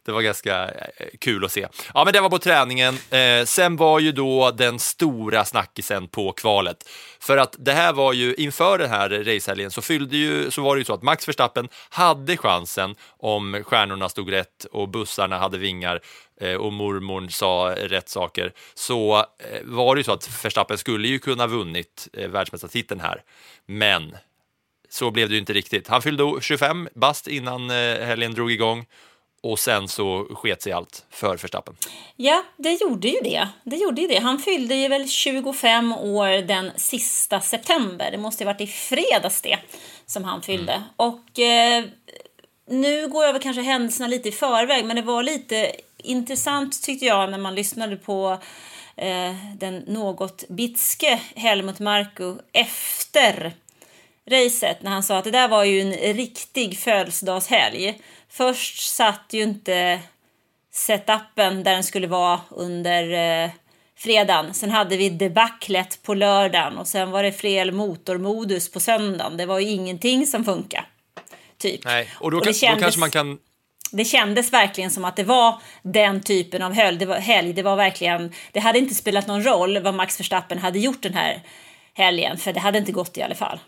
[0.07, 1.67] Det var ganska eh, kul att se.
[1.93, 2.97] Ja, men det var på träningen.
[3.09, 6.89] Eh, sen var ju då den stora snackisen på kvalet.
[7.19, 10.75] För att det här var ju, inför den här racehelgen så, fyllde ju, så var
[10.75, 15.57] det ju så att Max Verstappen hade chansen om stjärnorna stod rätt och bussarna hade
[15.57, 16.01] vingar
[16.41, 19.25] eh, och mormorn sa rätt saker, så eh,
[19.63, 23.23] var det ju så att Verstappen skulle ju kunna vunnit eh, världsmästartiteln här.
[23.65, 24.15] Men
[24.89, 25.87] så blev det ju inte riktigt.
[25.87, 28.85] Han fyllde 25 bast innan eh, helgen drog igång
[29.41, 31.75] och sen så sket sig allt för Verstappen.
[32.15, 33.47] Ja, det gjorde ju det.
[33.63, 34.19] Det gjorde ju det.
[34.19, 38.11] Han fyllde ju väl 25 år den sista september.
[38.11, 39.57] Det måste ju varit i fredags det
[40.05, 40.83] som han fyllde.
[40.95, 41.83] Och eh,
[42.69, 47.05] nu går jag väl kanske händelserna lite i förväg, men det var lite intressant tyckte
[47.05, 48.37] jag när man lyssnade på
[48.95, 53.53] eh, den något bitske Helmut Marko efter
[54.27, 58.01] racet när han sa att det där var ju en riktig födelsedagshelg.
[58.29, 59.99] Först satt ju inte
[60.71, 63.13] setupen där den skulle vara under
[63.43, 63.49] eh,
[63.97, 64.53] fredagen.
[64.53, 69.37] Sen hade vi debaclet på lördagen och sen var det fel motormodus på söndagen.
[69.37, 70.85] Det var ju ingenting som funkade.
[71.57, 71.85] Typ.
[71.85, 73.39] Nej, och då, det kan, kändes- då kanske man kan
[73.91, 76.97] det kändes verkligen som att det var den typen av helg.
[76.97, 77.53] Det var, helg.
[77.53, 81.13] Det var verkligen, det hade inte spelat någon roll vad Max Verstappen hade gjort den
[81.13, 81.41] här
[81.93, 83.59] helgen, för det hade inte gått i alla fall.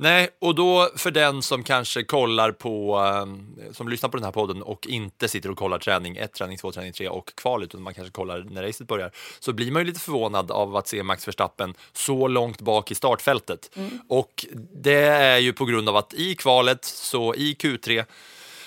[0.00, 4.32] Nej, och då för den som kanske kollar på, eh, som lyssnar på den här
[4.32, 7.82] podden och inte sitter och kollar träning 1, träning 2, träning 3 och kval, utan
[7.82, 11.02] man kanske kollar när racet börjar, så blir man ju lite förvånad av att se
[11.02, 13.70] Max Verstappen så långt bak i startfältet.
[14.08, 18.04] Och det är ju på grund av att i kvalet, så i Q3,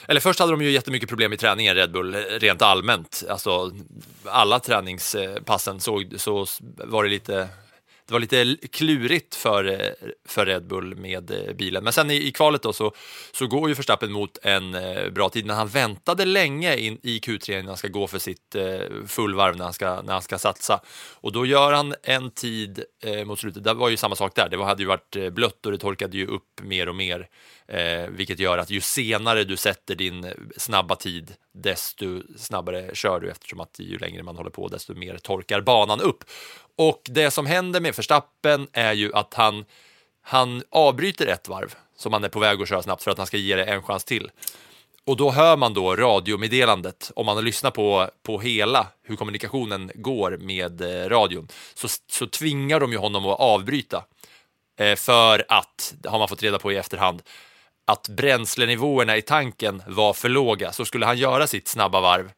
[0.08, 3.24] eller först hade de ju jättemycket problem i träningen, Red Bull, rent allmänt.
[3.30, 3.72] Alltså,
[4.26, 6.46] alla träningspassen såg, så
[6.78, 7.50] var det lite
[8.12, 11.84] det var lite klurigt för, eh, för Red Bull med eh, bilen.
[11.84, 12.93] Men sen i, i kvalet då så,
[13.32, 17.19] så går ju Verstappen mot en eh, bra tid, men han väntade länge in, i
[17.19, 18.56] Q3 innan han ska gå för sitt
[19.08, 20.80] fullvarv när han, ska, när han ska satsa.
[21.13, 24.50] Och då gör han en tid eh, mot slutet, det var ju samma sak där,
[24.50, 27.28] det var, hade ju varit blött och det torkade ju upp mer och mer.
[27.73, 33.29] Eh, vilket gör att ju senare du sätter din snabba tid, desto snabbare kör du
[33.29, 36.23] eftersom att ju längre man håller på, desto mer torkar banan upp.
[36.75, 39.65] Och det som händer med Verstappen är ju att han,
[40.21, 43.27] han avbryter ett varv som han är på väg att köra snabbt för att han
[43.27, 44.31] ska ge det en chans till.
[45.05, 50.38] Och då hör man då radiomeddelandet, om man lyssnar på, på hela hur kommunikationen går
[50.38, 54.03] med eh, radion, så, så tvingar de ju honom att avbryta.
[54.79, 57.21] Eh, för att, har man fått reda på i efterhand,
[57.91, 60.71] att bränslenivåerna i tanken var för låga.
[60.71, 62.32] Så skulle han göra sitt snabba varv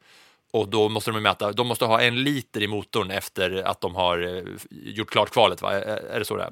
[0.52, 3.94] och då måste de mäta, de måste ha en liter i motorn efter att de
[3.94, 5.72] har eh, gjort klart kvalet, va?
[5.72, 6.50] Är det så det är?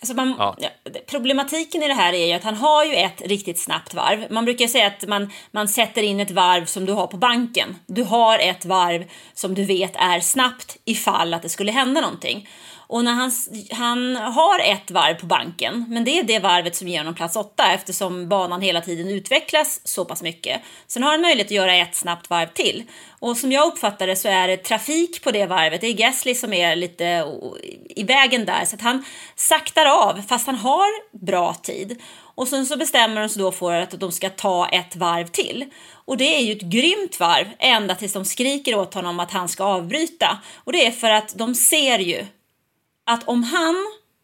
[0.00, 0.54] Alltså man, ja,
[1.06, 4.26] problematiken i det här är ju att han har ju ett riktigt snabbt varv.
[4.30, 7.76] Man brukar säga att man, man sätter in ett varv som du har på banken.
[7.86, 12.48] Du har ett varv som du vet är snabbt ifall att det skulle hända någonting.
[12.90, 13.32] Och när han,
[13.70, 17.36] han har ett varv på banken, men det är det varvet som ger honom plats
[17.36, 20.60] åtta eftersom banan hela tiden utvecklas så pass mycket.
[20.86, 22.82] Sen har han möjlighet att göra ett snabbt varv till.
[23.18, 25.80] Och som jag uppfattar det så är det trafik på det varvet.
[25.80, 27.24] Det är Gasly som är lite
[27.96, 29.04] i vägen där så att han
[29.36, 32.02] saktar av fast han har bra tid.
[32.34, 35.64] Och sen så bestämmer de sig då för att de ska ta ett varv till.
[35.92, 39.48] Och det är ju ett grymt varv ända tills de skriker åt honom att han
[39.48, 40.38] ska avbryta.
[40.64, 42.26] Och det är för att de ser ju
[43.10, 43.76] att om han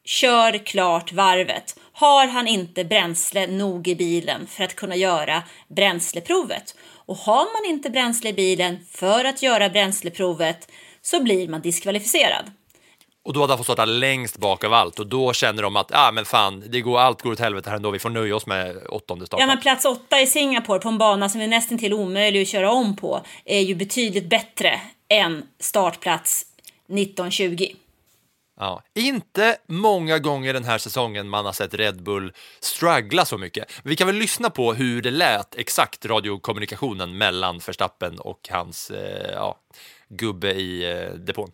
[0.05, 6.75] kör klart varvet har han inte bränsle nog i bilen för att kunna göra bränsleprovet.
[7.07, 10.68] Och har man inte bränsle i bilen för att göra bränsleprovet
[11.03, 12.51] så blir man diskvalificerad.
[13.25, 15.90] Och då hade han fått starta längst bak av allt och då känner de att
[15.94, 18.46] ah, men fan, det går, allt går åt helvete här ändå, vi får nöja oss
[18.46, 19.49] med åttonde starten.
[19.49, 22.49] Ja, men plats åtta i Singapore på en bana som är nästan till omöjlig att
[22.49, 26.46] köra om på är ju betydligt bättre än startplats
[26.88, 27.66] 1920.
[28.61, 28.83] Ja.
[28.95, 33.73] Inte många gånger den här säsongen man har sett Red Bull struggla så mycket.
[33.83, 39.33] Vi kan väl lyssna på hur det lät exakt radiokommunikationen mellan Verstappen och hans eh,
[39.33, 39.57] ja,
[40.09, 41.51] gubbe i eh, depån.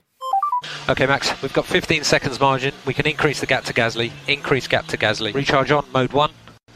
[0.88, 2.72] Okay, Max, we've got 15 seconds margin.
[2.86, 4.12] We can increase the gap to Gasly.
[4.26, 5.32] Increase gap to Gasly.
[5.32, 6.30] Recharge on, mode 1.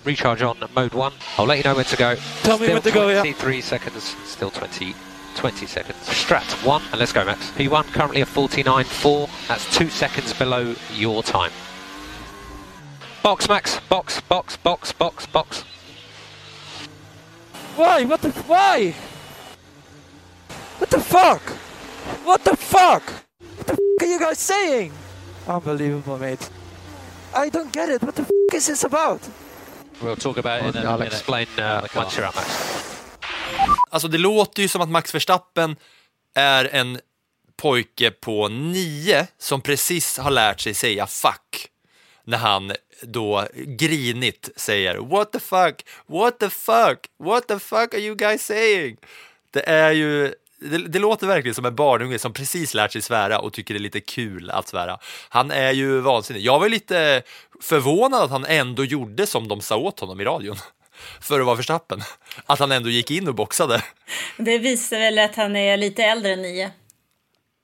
[0.05, 1.13] Recharge on, mode 1.
[1.39, 2.17] I'll let you know when to go.
[2.43, 3.21] Tell me when to go, yeah.
[3.21, 4.17] 23 seconds.
[4.25, 4.95] Still 20.
[5.37, 5.97] 20 seconds.
[6.09, 7.51] Strat 1, and let's go, Max.
[7.53, 9.49] P1 currently a 49.4.
[9.49, 11.53] That's 2 seconds below your time.
[13.23, 13.79] Box, Max.
[13.89, 15.63] Box, box, box, box, box.
[17.77, 18.05] Why?
[18.05, 18.31] What the?
[18.31, 18.95] Why?
[20.79, 21.43] What the fuck?
[22.25, 23.03] What the fuck?
[23.57, 24.93] What the fuck are you guys saying?
[25.47, 26.49] Unbelievable, mate.
[27.35, 28.03] I don't get it.
[28.03, 29.21] What the fuck is this about?
[30.03, 31.05] We'll talk about it and, Alex.
[31.05, 33.06] and explain uh, once you're out, Max.
[33.91, 35.77] Alltså det låter ju som att Max Verstappen
[36.35, 36.99] är en
[37.57, 41.69] pojke på nio som precis har lärt sig säga fuck
[42.25, 48.01] när han då grinigt säger what the fuck, what the fuck, what the fuck are
[48.01, 48.97] you guys saying?
[49.51, 53.39] Det är ju det, det låter verkligen som en barnunge som precis lärt sig svära
[53.39, 54.99] och tycker det är lite kul att svära.
[55.29, 56.43] Han är ju vansinnig.
[56.43, 57.23] Jag var lite
[57.61, 60.57] förvånad att han ändå gjorde som de sa åt honom i radion
[61.21, 62.01] för att vara Verstappen.
[62.47, 63.83] Att han ändå gick in och boxade.
[64.37, 66.71] Det visar väl att han är lite äldre än nio.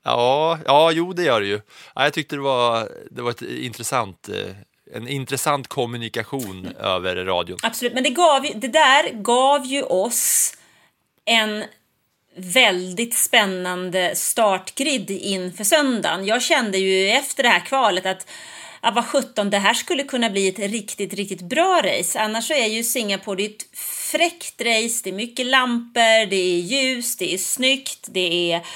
[0.04, 1.60] Ja, ja, jo, det gör det ju.
[1.94, 7.58] Ja, jag tyckte det var, det var ett intressant, eh, en intressant kommunikation över radion.
[7.62, 10.56] Absolut, men det, gav ju, det där gav ju oss
[11.24, 11.64] en
[12.36, 16.26] väldigt spännande startgrid inför söndagen.
[16.26, 18.26] Jag kände ju efter det här kvalet att
[18.82, 22.20] Ja, vad sjutton, det här skulle kunna bli ett riktigt, riktigt bra race.
[22.20, 23.78] Annars så är ju Singapore det är ett
[24.12, 25.00] fräckt race.
[25.04, 28.66] Det är mycket lampor, det är ljus, det är snyggt, det är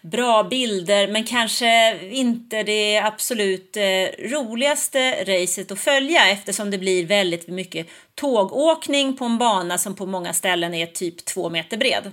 [0.00, 7.06] bra bilder men kanske inte det absolut eh, roligaste racet att följa eftersom det blir
[7.06, 12.12] väldigt mycket tågåkning på en bana som på många ställen är typ två meter bred.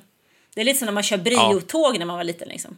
[0.54, 2.48] Det är lite som när man kör Brio-tåg när man var liten.
[2.48, 2.78] Liksom.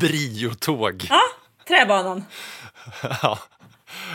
[0.00, 1.06] Brio-tåg.
[1.10, 1.22] Ja,
[1.68, 2.24] träbanan.
[3.22, 3.38] ja.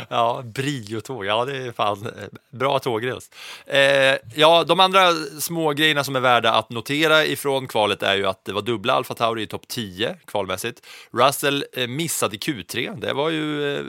[0.10, 1.26] Ja, Brio-tåg.
[1.26, 2.12] Ja, det är fan eh,
[2.49, 3.30] bra tågräls.
[3.65, 8.28] Eh, ja, de andra små grejerna som är värda att notera ifrån kvalet är ju
[8.28, 10.86] att det var dubbla Alfa Tauri i topp 10 kvalmässigt.
[11.12, 12.99] Russell eh, missade Q3.
[12.99, 13.84] Det var ju eh,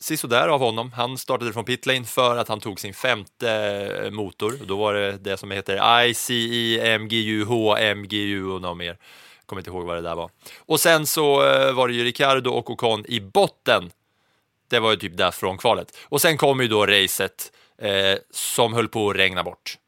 [0.00, 0.92] sisådär av honom.
[0.92, 3.52] Han startade från pitlane för att han tog sin femte
[4.04, 4.52] eh, motor.
[4.66, 8.96] Då var det det som heter ICE, MGU, HMGU och något mer.
[9.50, 10.30] Kommer inte ihåg vad det där var.
[10.58, 13.90] Och sen så eh, var det ju Ricardo och Ocon i botten
[14.68, 15.96] det var ju typ där från kvalet.
[16.02, 19.78] Och sen kom ju då racet eh, som höll på att regna bort.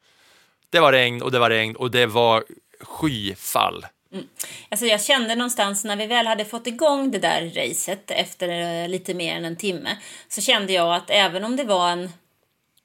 [0.69, 2.43] Det var regn och det var regn och det var
[2.79, 3.85] skyfall.
[4.13, 4.27] Mm.
[4.69, 8.89] Alltså jag kände någonstans när vi väl hade fått igång det där racet efter eh,
[8.89, 9.97] lite mer än en timme
[10.27, 12.09] så kände jag att även om det var en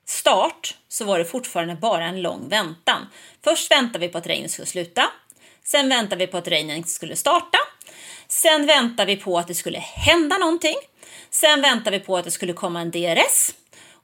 [0.06, 3.06] start så var det fortfarande bara en lång väntan.
[3.44, 5.10] Först väntade vi på att regnet skulle sluta.
[5.70, 7.58] Sen väntade vi på att regnet skulle starta.
[8.28, 10.76] Sen väntade vi på att det skulle hända någonting.
[11.30, 13.54] Sen väntade vi på att det skulle komma en DRS.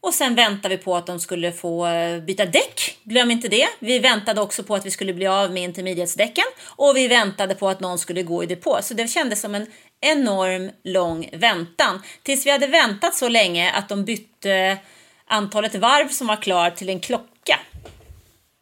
[0.00, 2.98] Och sen väntade vi på att de skulle få eh, byta däck.
[3.04, 3.68] Glöm inte det.
[3.78, 6.44] Vi väntade också på att vi skulle bli av med intermediatesdäcken.
[6.64, 8.78] Och vi väntade på att någon skulle gå i depå.
[8.82, 9.66] Så det kändes som en
[10.00, 12.02] enorm lång väntan.
[12.22, 14.78] Tills vi hade väntat så länge att de bytte
[15.26, 17.60] antalet varv som var klar till en klocka.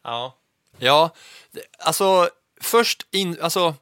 [0.05, 0.37] Ja,
[0.79, 1.11] ja
[1.79, 2.29] alltså
[2.63, 3.75] först in, alltså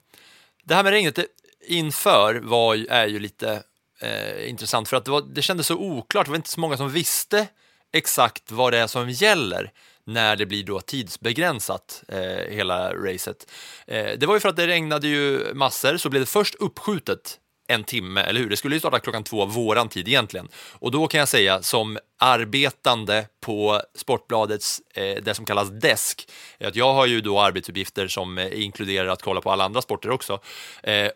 [0.64, 1.19] det här med regnet
[1.66, 3.62] inför var, är ju lite
[4.01, 6.27] eh, intressant för att det, var, det kändes så oklart.
[6.27, 7.47] Det var inte så många som visste
[7.93, 9.73] exakt vad det är som gäller
[10.05, 13.51] när det blir då tidsbegränsat, eh, hela racet.
[13.87, 17.38] Eh, det var ju för att det regnade ju massor, så blev det först uppskjutet
[17.70, 18.50] en timme, eller hur?
[18.50, 20.48] Det skulle ju starta klockan två, våran tid egentligen.
[20.54, 26.28] Och då kan jag säga som arbetande på Sportbladets, eh, det som kallas desk,
[26.61, 30.11] att jag har ju då arbetsuppgifter som eh, inkluderar att kolla på alla andra sporter
[30.11, 30.40] också.
[30.83, 31.09] Eh,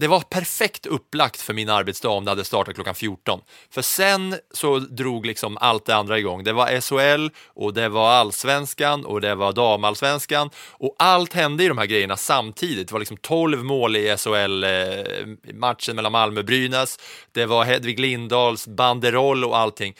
[0.00, 3.40] det var perfekt upplagt för min arbetsdag om det hade startat klockan 14.
[3.70, 6.44] För sen så drog liksom allt det andra igång.
[6.44, 11.68] Det var SHL och det var allsvenskan och det var damallsvenskan och allt hände i
[11.68, 12.88] de här grejerna samtidigt.
[12.88, 16.98] Det var liksom 12 mål i SHL-matchen eh, mellan Malmö och Brynäs.
[17.32, 19.94] Det var Hedvig Lindahls banderoll och allting.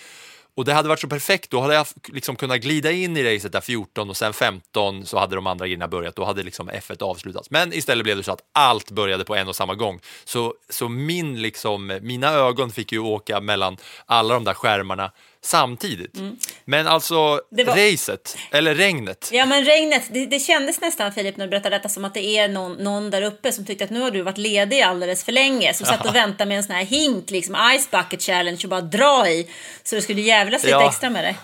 [0.55, 3.53] Och det hade varit så perfekt, då hade jag liksom kunnat glida in i racet
[3.53, 7.03] där 14 och sen 15 så hade de andra grejerna börjat, då hade liksom F1
[7.03, 7.51] avslutats.
[7.51, 10.01] Men istället blev det så att allt började på en och samma gång.
[10.25, 16.17] Så, så min liksom, mina ögon fick ju åka mellan alla de där skärmarna samtidigt.
[16.17, 16.37] Mm.
[16.65, 17.91] Men alltså var...
[17.91, 19.31] racet, eller regnet.
[19.33, 22.25] Ja men regnet, det, det kändes nästan Filip när du berättade detta som att det
[22.25, 25.33] är någon, någon där uppe som tyckte att nu har du varit ledig alldeles för
[25.33, 25.75] länge.
[25.75, 28.81] Som satt och väntade med en sån här hink, liksom Ice Bucket Challenge och bara
[28.81, 29.51] dra i.
[29.83, 30.89] Så det skulle jävlas lite ja.
[30.89, 31.39] extra med dig.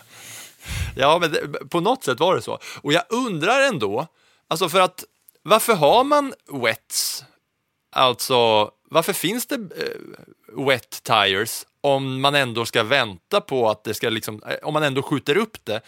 [0.96, 2.59] Ja men det, på något sätt var det så.
[2.82, 4.06] Och jag undrar ändå,
[4.48, 5.04] alltså för att
[5.42, 7.24] varför har man wets?
[7.92, 13.94] Alltså varför finns det uh, wet tires om man ändå ska vänta på att det
[13.94, 15.81] ska liksom, eh, om man ändå skjuter upp det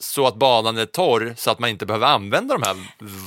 [0.00, 2.76] så att banan är torr så att man inte behöver använda de här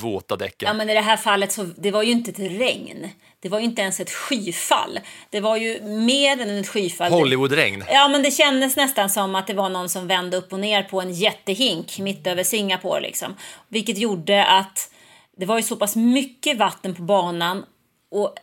[0.02, 0.68] våta däcken.
[0.68, 3.10] Ja, men i det här fallet så det var ju inte ett regn.
[3.40, 5.00] Det var ju inte ens ett skyfall.
[5.30, 7.12] Det var ju mer än ett skyfall.
[7.12, 7.84] Hollywoodregn.
[7.88, 10.84] Ja, men det kändes nästan som att det var någon som vände upp och ner
[10.84, 13.36] på en jättehink mitt över Singapore liksom.
[13.68, 14.92] Vilket gjorde att
[15.38, 17.66] det var ju så pass mycket vatten på banan
[18.12, 18.36] och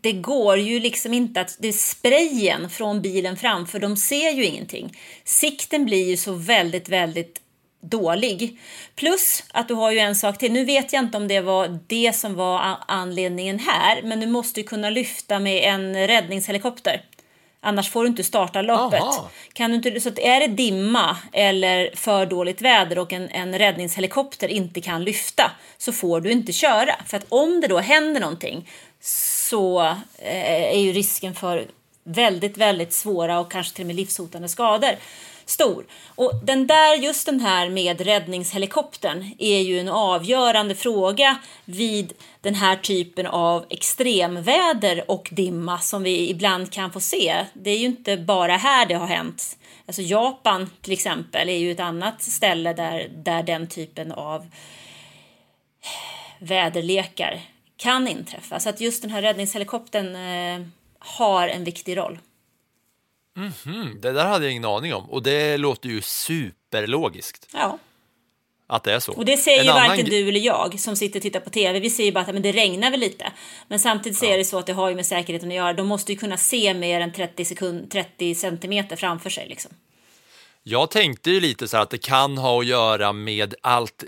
[0.00, 1.56] det går ju liksom inte att...
[1.58, 4.96] Det är sprayen från bilen framför, de ser ju ingenting.
[5.24, 7.40] Sikten blir ju så väldigt, väldigt
[7.82, 8.60] dålig.
[8.94, 10.52] Plus att du har ju en sak till.
[10.52, 14.60] Nu vet jag inte om det var det som var anledningen här, men du måste
[14.60, 17.04] ju kunna lyfta med en räddningshelikopter.
[17.64, 19.02] Annars får du inte starta loppet.
[19.52, 24.48] Kan du inte, så är det dimma eller för dåligt väder och en, en räddningshelikopter
[24.48, 26.94] inte kan lyfta så får du inte köra.
[27.06, 28.68] För att om det då händer någonting
[29.52, 29.80] så
[30.18, 31.66] eh, är ju risken för
[32.04, 34.96] väldigt, väldigt svåra och kanske till och med livshotande skador
[35.44, 35.84] stor.
[36.06, 42.54] Och den där, just den här med räddningshelikoptern är ju en avgörande fråga vid den
[42.54, 47.46] här typen av extremväder och dimma som vi ibland kan få se.
[47.54, 49.58] Det är ju inte bara här det har hänt.
[49.86, 54.46] Alltså Japan till exempel är ju ett annat ställe där, där den typen av
[56.38, 57.40] väderlekar
[57.82, 58.60] kan inträffa.
[58.60, 60.66] Så att just den här räddningshelikoptern eh,
[60.98, 62.18] har en viktig roll.
[63.36, 64.00] Mm -hmm.
[64.00, 67.48] Det där hade jag ingen aning om och det låter ju superlogiskt.
[67.52, 67.78] Ja.
[68.66, 69.12] att det är så.
[69.12, 71.80] Och det säger En ju varken du eller jag som sitter och tittar på TV.
[71.80, 73.32] Vi säger bara att men det regnar väl lite.
[73.68, 75.72] Men samtidigt så är det så att det har ju med säkerheten att göra.
[75.72, 79.48] De måste ju kunna se mer än 30, sekund, 30 centimeter framför sig.
[79.48, 79.70] Liksom.
[80.62, 84.04] Jag tänkte ju lite så här att det kan ha att göra med allt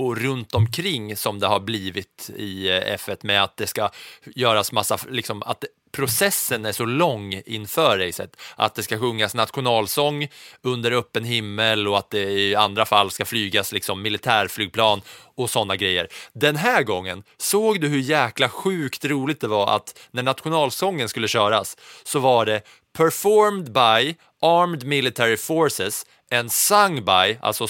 [0.00, 3.90] tempo runt omkring som det har blivit i eh, F1 med att det ska
[4.36, 8.36] göras massa, liksom att processen är så lång inför racet.
[8.56, 10.28] Att det ska sjungas nationalsång
[10.62, 15.02] under öppen himmel och att det i andra fall ska flygas liksom militärflygplan
[15.36, 16.08] och sådana grejer.
[16.32, 21.28] Den här gången såg du hur jäkla sjukt roligt det var att när nationalsången skulle
[21.28, 22.62] köras så var det
[22.96, 27.66] performed by Armed Military Forces and sung by, alltså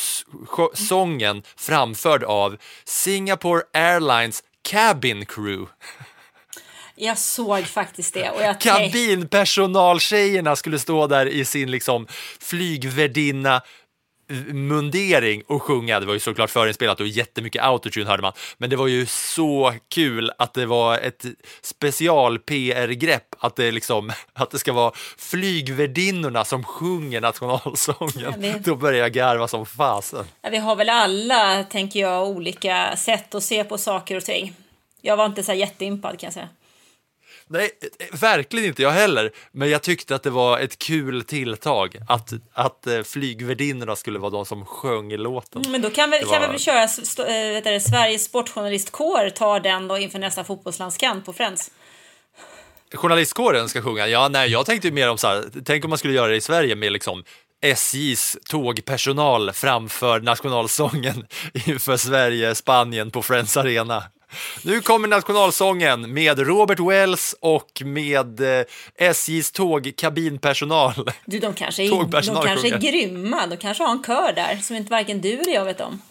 [0.47, 5.67] sjö- sången framförd av Singapore Airlines Cabin Crew.
[6.95, 8.31] Jag såg faktiskt det.
[8.31, 12.07] Och jag Kabinpersonaltjejerna skulle stå där i sin liksom
[12.41, 13.63] flygvärdinna
[14.53, 16.01] mundering och sjunga.
[16.01, 18.33] Det var ju såklart förinspelat och jättemycket autotune hörde man.
[18.59, 21.25] Men det var ju så kul att det var ett
[21.63, 28.35] special PR-grepp att det liksom att det ska vara flygvärdinnorna som sjunger nationalsången.
[28.43, 30.25] Ja, Då börjar jag garva som fasen.
[30.43, 34.55] Ja, vi har väl alla, tänker jag, olika sätt att se på saker och ting.
[35.01, 36.49] Jag var inte så jätteimpad kan jag säga.
[37.53, 39.31] Nej, eh, verkligen inte jag heller.
[39.53, 44.31] Men jag tyckte att det var ett kul tilltag att, att eh, flygvärdinnorna skulle vara
[44.31, 45.63] de som sjöng låten.
[45.69, 46.83] Men då kan vi, Det kan vi var- köra
[47.29, 51.71] äh, vet du, Sveriges sportjournalistkår tar den då inför nästa fotbollslandskamp på Friends.
[52.95, 54.07] Journalistkåren ska sjunga.
[54.09, 56.37] Ja, nej, jag tänkte ju mer om så här, tänk om man skulle göra det
[56.37, 57.25] i Sverige med liksom
[57.63, 61.27] SJs tågpersonal framför nationalsången
[61.67, 64.03] inför Sverige-Spanien på Friends Arena.
[64.63, 68.65] Nu kommer nationalsången med Robert Wells och med eh,
[68.97, 71.11] SJs tågkabinpersonal.
[71.25, 73.47] Du, de kanske, är, de kanske är grymma.
[73.47, 76.03] De kanske har en kör där som inte varken du eller jag vet om.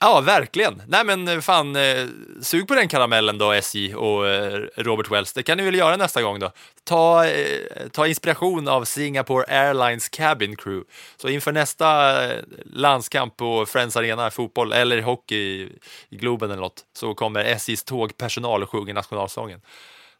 [0.00, 0.82] Ja, verkligen.
[0.86, 2.06] Nej, men eh, fan, eh,
[2.42, 5.32] sug på den karamellen då, SJ och eh, Robert Wells.
[5.32, 6.52] Det kan ni väl göra nästa gång då.
[6.84, 10.84] Ta, eh, ta inspiration av Singapore Airlines Cabin Crew.
[11.16, 15.78] Så inför nästa eh, landskamp på Friends Arena fotboll eller hockey i,
[16.08, 19.60] i Globen eller något så kommer SJs tågpersonal och sjunger nationalsången.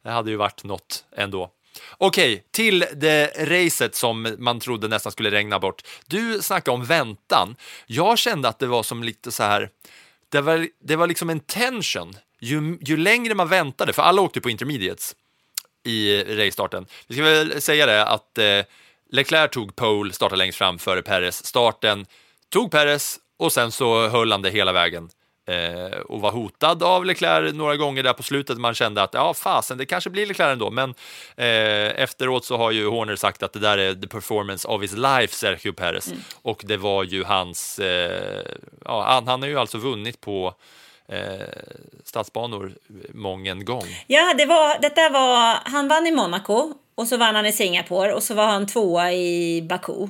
[0.04, 1.50] Det hade ju varit något ändå.
[1.98, 5.82] Okej, till det racet som man trodde nästan skulle regna bort.
[6.06, 7.56] Du snackade om väntan.
[7.86, 9.70] Jag kände att det var som lite så här,
[10.28, 12.14] det var, det var liksom en tension.
[12.40, 15.14] Ju, ju längre man väntade, för alla åkte på intermediates
[15.84, 16.86] i racestarten.
[17.06, 18.64] Vi ska väl säga det att eh,
[19.10, 21.46] Leclerc tog pole, startade längst fram före Perez.
[21.46, 22.06] Starten
[22.48, 25.10] tog Perez och sen så höll han det hela vägen
[25.48, 28.58] eh, och var hotad av Leclerc några gånger där på slutet.
[28.58, 30.94] Man kände att ja, fasen, det kanske blir Leclerc ändå, men
[31.36, 34.92] eh, efteråt så har ju Horner sagt att det där är the performance of his
[34.92, 37.78] life, Sergio Perez, och det var ju hans.
[37.78, 38.42] Eh,
[38.84, 40.54] ja, han, han har ju alltså vunnit på
[41.08, 41.20] eh,
[42.04, 42.72] stadsbanor
[43.14, 43.86] mången gång.
[44.06, 48.12] Ja, det var, detta var, han vann i Monaco och så vann han i Singapore
[48.12, 50.08] och så var han tvåa i Baku.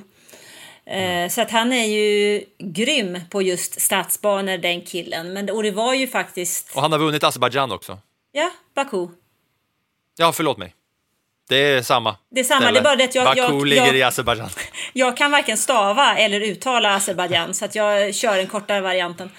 [0.89, 5.33] Eh, Så att han är ju grym på just stadsbanor, den killen.
[5.33, 7.99] Men, och det var ju faktiskt, Och han har vunnit Azerbajdzjan också.
[8.31, 9.07] ja, Baku.
[10.17, 10.75] Ja, förlåt mig.
[11.49, 12.15] Det är samma.
[12.31, 12.71] Det är samma, ställe.
[12.79, 14.49] det är bara det att jag- Baku jag- ligger jag- i Azerbajdzjan.
[14.93, 19.29] Jag kan varken stava eller uttala Azerbajdzjan så att jag kör den kortare varianten.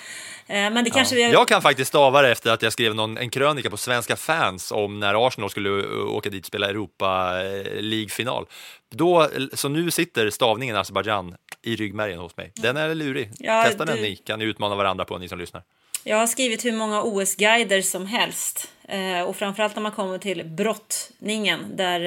[0.47, 1.31] Eh, Men det kanske vi...
[1.33, 4.73] Jag kan faktiskt stava det efter att jag skrev någon, en krönika på Svenska fans
[4.73, 8.47] om när Arsenal skulle uh, åka dit och spela Europa eh, League-final.
[8.91, 12.53] Då, så nu sitter stavningen Azerbajdzjan i ryggmärgen hos mig.
[12.57, 13.31] Den är lurig.
[13.39, 15.63] Ja, Testa den du- ni, kan ni utmana varandra på, ni som lyssnar.
[16.05, 18.69] Jag har skrivit hur många OS-guider som helst.
[18.89, 22.01] Eh, och framförallt när man kommer till brottningen, där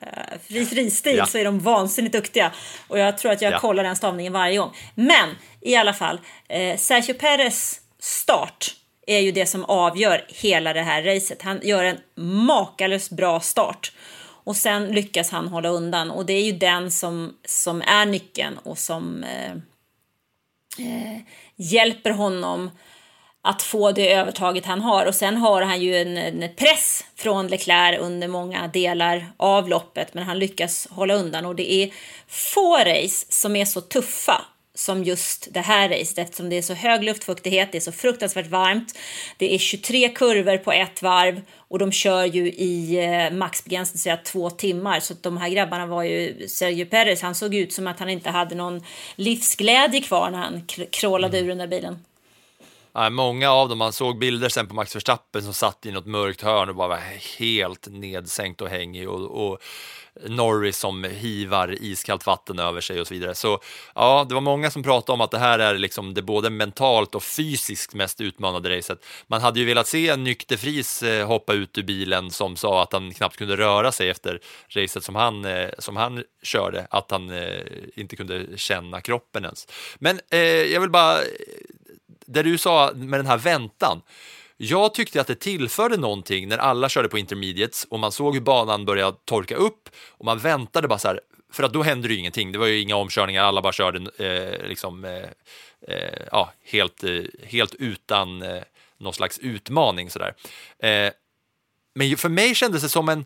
[0.00, 1.26] eh, fri fristil, Ja.
[1.26, 2.52] så är de vansinnigt duktiga.
[2.88, 3.58] Och jag tror att jag Ja.
[3.58, 4.70] kollar den stavningen varje gång.
[4.94, 5.28] Men
[5.60, 8.74] i alla fall, eh, Sergio Perez start
[9.06, 11.42] är ju det som avgör hela det här racet.
[11.42, 11.98] Han gör en
[12.46, 13.92] makalöst bra start.
[14.44, 16.10] Och sen lyckas han hålla undan.
[16.10, 19.52] Och det är ju den som, som är nyckeln och som eh,
[20.86, 21.18] eh,
[21.56, 22.70] hjälper honom
[23.42, 25.06] att få det övertaget han har.
[25.06, 30.14] Och sen har han ju en, en press från Leclerc under många delar av loppet,
[30.14, 31.46] men han lyckas hålla undan.
[31.46, 31.90] Och det är
[32.26, 36.74] få race som är så tuffa som just det här racet eftersom det är så
[36.74, 38.98] hög luftfuktighet, det är så fruktansvärt varmt.
[39.36, 44.10] Det är 23 kurvor på ett varv och de kör ju i eh, maxbegränsning, så
[44.10, 45.00] att två timmar.
[45.00, 48.30] Så de här grabbarna var ju, Sergio Perez, han såg ut som att han inte
[48.30, 48.82] hade någon
[49.16, 51.98] livsglädje kvar när han kr- krålade ur den där bilen.
[52.94, 56.06] Ja, många av dem, man såg bilder sen på Max Verstappen som satt i något
[56.06, 57.00] mörkt hörn och bara var
[57.38, 59.58] helt nedsänkt och hängig och, och
[60.26, 63.34] Norris som hivar iskallt vatten över sig och så vidare.
[63.34, 63.60] Så
[63.94, 67.14] ja, det var många som pratade om att det här är liksom det både mentalt
[67.14, 69.04] och fysiskt mest utmanande racet.
[69.26, 72.92] Man hade ju velat se en nykterfris eh, hoppa ut ur bilen som sa att
[72.92, 77.30] han knappt kunde röra sig efter racet som han, eh, som han körde, att han
[77.30, 77.62] eh,
[77.94, 79.68] inte kunde känna kroppen ens.
[79.98, 81.18] Men eh, jag vill bara,
[82.32, 84.02] det du sa med den här väntan,
[84.56, 88.40] jag tyckte att det tillförde någonting när alla körde på intermediates och man såg hur
[88.40, 91.20] banan började torka upp och man väntade bara så här,
[91.52, 92.52] för att då hände det ju ingenting.
[92.52, 95.28] Det var ju inga omkörningar, alla bara körde eh, liksom, eh,
[95.88, 98.62] eh, ja, helt, eh, helt utan eh,
[98.98, 100.34] någon slags utmaning sådär.
[100.78, 101.12] Eh,
[101.94, 103.24] men för mig kändes det som en,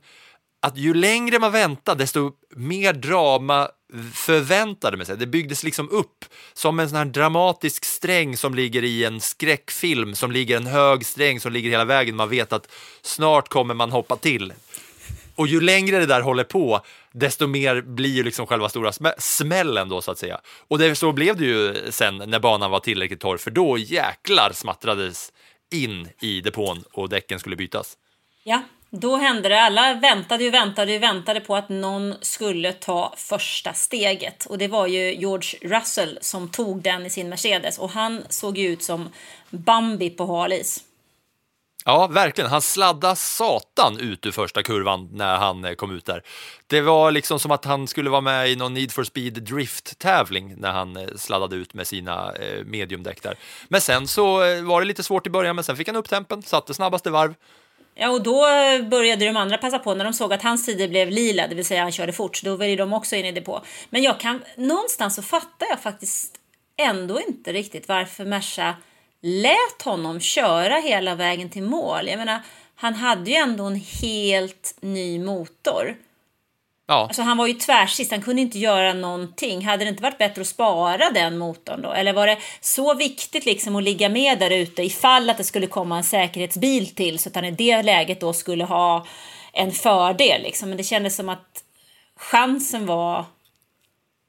[0.65, 3.69] att ju längre man väntade, desto mer drama
[4.13, 5.17] förväntade man sig.
[5.17, 10.15] Det byggdes liksom upp som en sån här dramatisk sträng som ligger i en skräckfilm,
[10.15, 12.17] som ligger en hög sträng som ligger hela vägen.
[12.17, 14.53] Man vet att snart kommer man hoppa till.
[15.35, 16.81] Och ju längre det där håller på,
[17.13, 20.41] desto mer blir ju liksom själva stora smä- smällen då så att säga.
[20.69, 24.53] Och det, så blev det ju sen när banan var tillräckligt torr, för då jäklar
[24.55, 25.33] smattrades
[25.73, 27.97] in i depån och däcken skulle bytas.
[28.45, 28.63] Ja,
[29.01, 29.63] då hände det.
[29.63, 34.47] Alla väntade ju, väntade ju, väntade på att någon skulle ta första steget.
[34.47, 37.79] Och det var ju George Russell som tog den i sin Mercedes.
[37.79, 39.09] Och han såg ju ut som
[39.51, 40.85] Bambi på halis.
[41.87, 42.51] Ja, verkligen.
[42.51, 46.23] Han sladdade satan ut ur första kurvan när han eh, kom ut där.
[46.67, 50.55] Det var liksom som att han skulle vara med i någon Need for Speed Drift-tävling
[50.57, 53.37] när han eh, sladdade ut med sina eh, mediumdäck där.
[53.69, 56.43] Men sen så var det lite svårt i början, men sen fick han upp tempen,
[56.43, 57.35] satte snabbaste varv.
[57.95, 60.89] Ja, och då eh, började de andra passa på när de såg att hans tider
[60.89, 63.33] blev lila, det vill säga han körde fort, så då var de också inne i
[63.33, 63.63] depå.
[63.91, 66.35] Men jag kan, någonstans så fattar jag faktiskt
[66.77, 68.77] ändå inte riktigt varför Merca
[69.23, 72.09] lät honom köra hela vägen till mål.
[72.09, 72.41] Jag menar,
[72.75, 75.97] han hade ju ändå en helt ny motor.
[76.87, 76.95] Ja.
[76.95, 79.67] Alltså han var ju tvärsist, han kunde inte göra någonting.
[79.67, 81.93] Hade det inte varit bättre att spara den motorn då?
[81.93, 85.67] Eller var det så viktigt liksom att ligga med där ute ifall att det skulle
[85.67, 89.07] komma en säkerhetsbil till så att han i det läget då skulle ha
[89.53, 90.69] en fördel liksom.
[90.69, 91.65] Men det kändes som att
[92.17, 93.25] chansen var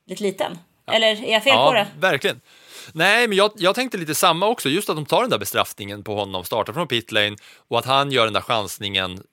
[0.07, 0.59] lite liten.
[0.85, 0.93] Ja.
[0.93, 1.87] Eller är jag fel ja, på det?
[1.99, 2.41] verkligen.
[2.93, 6.03] Nej, men jag, jag tänkte lite samma också, just att de tar den där bestraffningen
[6.03, 7.36] på honom, startar från pitlane
[7.67, 9.23] och att han gör den där chansningen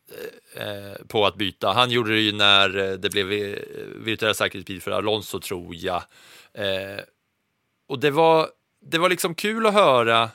[0.56, 1.72] eh, eh på att byta.
[1.72, 3.58] Han gjorde det ju när eh, det blev eh,
[3.96, 6.02] virtuell säkerhetsbil för Alonso, tror jag.
[6.54, 7.00] Eh,
[7.88, 8.48] och det var,
[8.90, 10.30] det var liksom kul att höra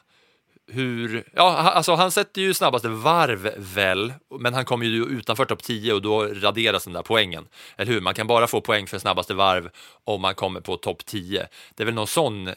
[0.68, 5.63] hur, ja, alltså han sätter ju snabbaste varv väl, men han kommer ju utanför topp
[5.63, 7.47] 10 och då raderas den där poängen.
[7.78, 8.01] Eller hur?
[8.01, 9.70] Man kan bara få poäng för snabbaste varv
[10.03, 11.47] om man kommer på topp 10.
[11.76, 12.53] Det är väl någon sån eh,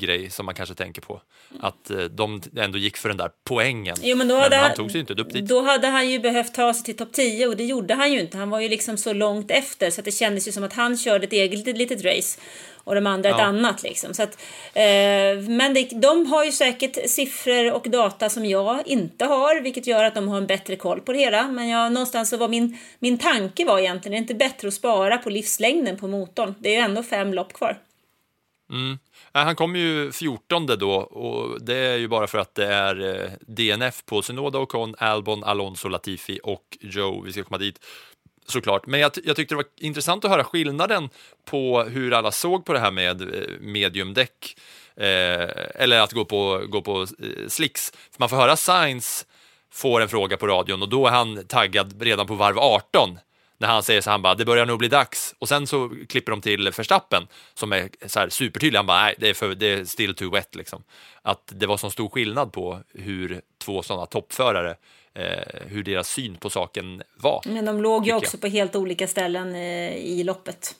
[0.00, 1.20] grej som man kanske tänker på,
[1.60, 3.96] att eh, de ändå gick för den där poängen.
[4.02, 5.48] Jo, men då hade men han tog sig inte upp dit.
[5.48, 8.20] Då hade han ju behövt ta sig till topp 10 och det gjorde han ju
[8.20, 8.38] inte.
[8.38, 10.96] Han var ju liksom så långt efter så att det kändes ju som att han
[10.96, 12.40] körde ett eget litet race
[12.84, 13.44] och de andra ett Ja.
[13.44, 13.82] annat.
[13.82, 14.14] Liksom.
[14.14, 14.40] Så att,
[14.72, 19.86] eh, men det, de har ju säkert siffror och data som jag inte har, vilket
[19.86, 21.48] gör att de har en bättre koll på det hela.
[21.48, 24.74] Men jag, någonstans så var min, min tanke var egentligen, det är inte bättre att
[24.74, 26.54] spara på livslängden på motorn.
[26.58, 27.78] Det är ju ändå fem lopp kvar.
[28.70, 28.98] Mm.
[29.32, 33.30] Han kom ju 14 då och det är ju bara för att det är eh,
[33.40, 37.22] DNF på Sunoda Ocon, Albon, Alonso, Latifi och Joe.
[37.24, 37.84] Vi ska komma dit
[38.46, 38.86] såklart.
[38.86, 41.08] Men jag, jag tyckte det var intressant att höra skillnaden
[41.44, 44.56] på hur alla såg på det här med eh, mediumdäck
[44.96, 47.90] eh, eller att gå på, gå på eh, slicks.
[47.90, 49.26] För man får höra Sainz
[49.72, 53.18] får en fråga på radion och då är han taggad redan på varv 18
[53.58, 55.34] när han säger så han bara, det börjar nog bli dags.
[55.38, 58.78] Och sen så klipper de till Verstappen som är så här supertydlig.
[58.78, 60.84] Han bara, nej, det är, för, det är still too wet liksom.
[61.22, 64.76] Att det var så stor skillnad på hur två sådana toppförare,
[65.66, 67.42] hur deras syn på saken var.
[67.46, 70.74] Men de låg ju också på helt olika ställen eh, i loppet.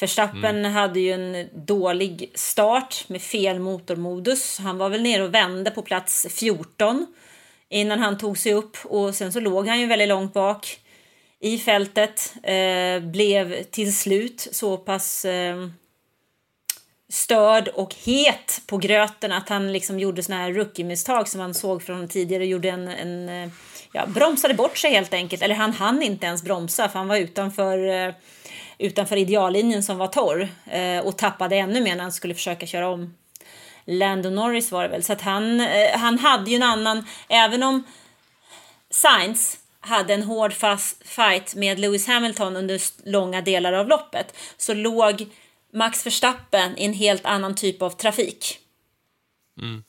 [0.00, 0.72] Verstappen Mm.
[0.72, 4.58] hade ju en dålig start med fel motormodus.
[4.58, 7.06] Han var väl nere och vände på plats 14
[7.68, 10.80] innan han tog sig upp och sen så låg han ju väldigt långt bak
[11.40, 12.34] i fältet.
[12.42, 15.68] Eh, blev till slut så pass eh,
[17.08, 21.82] störd och het på gröten att han liksom gjorde såna här rookie-misstag som man såg
[21.82, 22.46] från tidigare.
[22.46, 23.50] Gjorde en, en, eh,
[23.92, 25.42] ja, bromsade bort sig helt enkelt.
[25.42, 28.14] Eller han hann inte ens bromsa för han var utanför, eh,
[28.78, 32.88] utanför ideallinjen som var torr eh, och tappade ännu mer när han skulle försöka köra
[32.88, 33.14] om.
[33.84, 35.02] Lando Norris var det väl.
[35.02, 37.84] Så att han, eh, han hade ju en annan, även om
[38.90, 42.80] Sainz hade en hård fast fight med Lewis Hamilton under
[43.10, 45.26] långa delar av loppet så låg
[45.72, 48.58] Max Verstappen i en helt annan typ av trafik.
[49.60, 49.82] Mm.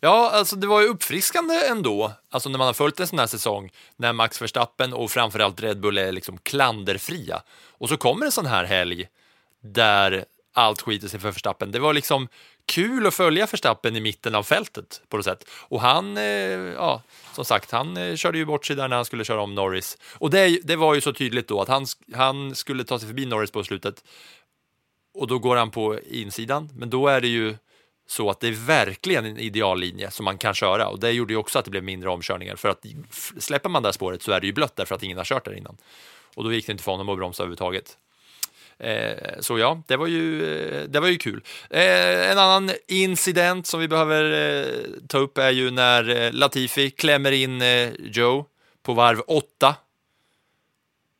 [0.00, 3.26] Ja, alltså det var ju uppfriskande ändå, alltså när man har följt en sån här
[3.26, 7.42] säsong, när Max Verstappen och framförallt Red Bull är liksom klanderfria.
[7.68, 9.08] Och så kommer en sån här helg
[9.62, 11.70] där allt skiter sig för Verstappen.
[11.70, 12.28] Det var liksom
[12.66, 15.44] kul att följa Verstappen i mitten av fältet på något sätt.
[15.50, 16.24] Och han, eh,
[16.74, 17.02] ja,
[17.34, 19.98] som sagt, han eh, körde ju bort sig där när han skulle köra om Norris.
[20.12, 23.26] Och det, det var ju så tydligt då att han, han skulle ta sig förbi
[23.26, 24.04] Norris på slutet.
[25.14, 27.56] Och då går han på insidan, men då är det ju
[28.10, 31.36] så att det är verkligen en ideallinje som man kan köra och det gjorde ju
[31.36, 32.86] också att det blev mindre omkörningar för att
[33.38, 35.44] släpper man det här spåret så är det ju blött därför att ingen har kört
[35.44, 35.76] där innan
[36.34, 37.98] och då gick det inte för honom att bromsa överhuvudtaget.
[38.78, 41.42] Eh, så ja, det var ju, eh, det var ju kul.
[41.70, 44.66] Eh, en annan incident som vi behöver eh,
[45.08, 48.46] ta upp är ju när eh, Latifi klämmer in eh, Joe
[48.82, 49.76] på varv 8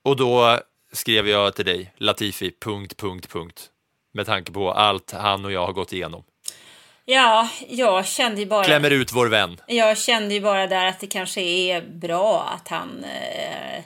[0.03, 0.61] och då
[0.93, 3.71] skrev jag till dig Latifi, punkt, punkt, punkt
[4.13, 6.25] med tanke på allt han och jag har gått igenom.
[7.11, 8.65] Ja, jag kände ju bara...
[8.65, 9.61] Klämmer ut vår vän.
[9.67, 13.83] Jag kände ju bara där att det kanske är bra att han eh,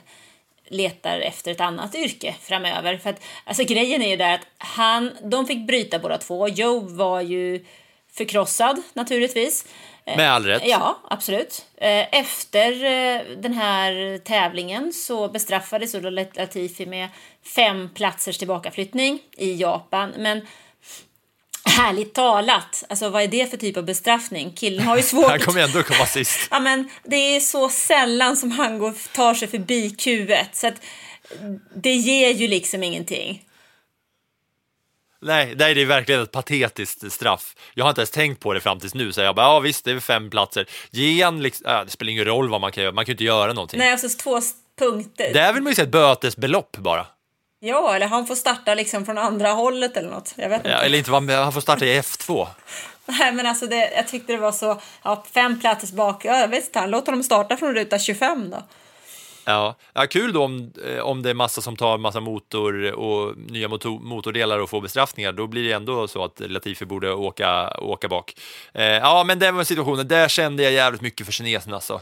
[0.67, 2.97] letar efter ett annat yrke framöver.
[2.97, 6.47] För att, alltså grejen är ju där att han, de fick bryta båda två.
[6.47, 7.65] Joe var ju
[8.11, 9.65] förkrossad naturligtvis.
[10.05, 10.61] Med all rätt.
[10.65, 11.65] Ja, absolut.
[11.77, 17.09] Eh, efter eh, den här tävlingen så bestraffades Latifi med
[17.55, 20.13] fem platsers tillbakaflyttning i Japan.
[20.17, 20.41] Men
[21.75, 22.83] Härligt talat!
[22.89, 24.53] Alltså vad är det för typ av bestraffning?
[24.53, 25.29] Killen har ju svårt...
[25.29, 26.47] han kommer ändå komma sist.
[26.51, 30.73] ja, men det är så sällan som han går, tar sig förbi Q1 så att
[31.75, 33.43] det ger ju liksom ingenting.
[35.21, 37.55] Nej, det är verkligen ett patetiskt straff.
[37.73, 39.85] Jag har inte ens tänkt på det fram tills nu, så jag bara, ja visst,
[39.85, 40.65] det är fem platser.
[40.91, 43.13] Ge han liksom, äh, det spelar ingen roll vad man kan göra, man kan ju
[43.13, 43.79] inte göra någonting.
[43.79, 44.39] Nej, alltså två
[44.79, 45.33] punkter.
[45.33, 47.07] Där vill man ju se ett bötesbelopp bara.
[47.65, 50.33] Ja, eller han får starta liksom från andra hållet eller något.
[50.35, 50.69] Jag vet inte.
[50.69, 52.47] Ja, eller inte, han får starta i F2.
[53.05, 56.47] Nej, men alltså det, jag tyckte det var så, ja, fem platser bak, ja, jag
[56.47, 58.63] vet inte, låt honom starta från ruta 25 då.
[59.45, 63.37] Ja, ja kul då om, eh, om det är massa som tar massa motor och
[63.37, 65.31] nya motor, motordelar och får bestraffningar.
[65.31, 68.35] Då blir det ändå så att Latifi borde åka, åka bak.
[68.73, 70.07] Eh, ja, men den var situationen.
[70.07, 72.01] Där kände jag jävligt mycket för kinesen alltså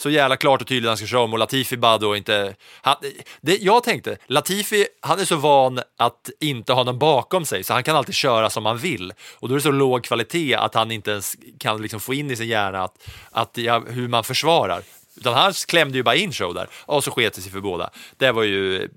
[0.00, 2.54] så jävla klart och tydligt han ska köra om och Latifi bara då inte...
[2.82, 2.96] Han,
[3.40, 7.72] det, jag tänkte, Latifi, han är så van att inte ha någon bakom sig så
[7.72, 10.74] han kan alltid köra som han vill och då är det så låg kvalitet att
[10.74, 14.24] han inte ens kan liksom få in i sin hjärna att, att ja, hur man
[14.24, 14.82] försvarar.
[15.16, 17.90] Utan han klämde ju bara in show där och så sket det sig för båda.
[18.16, 18.88] Det var ju, eh,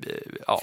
[0.47, 0.61] ja,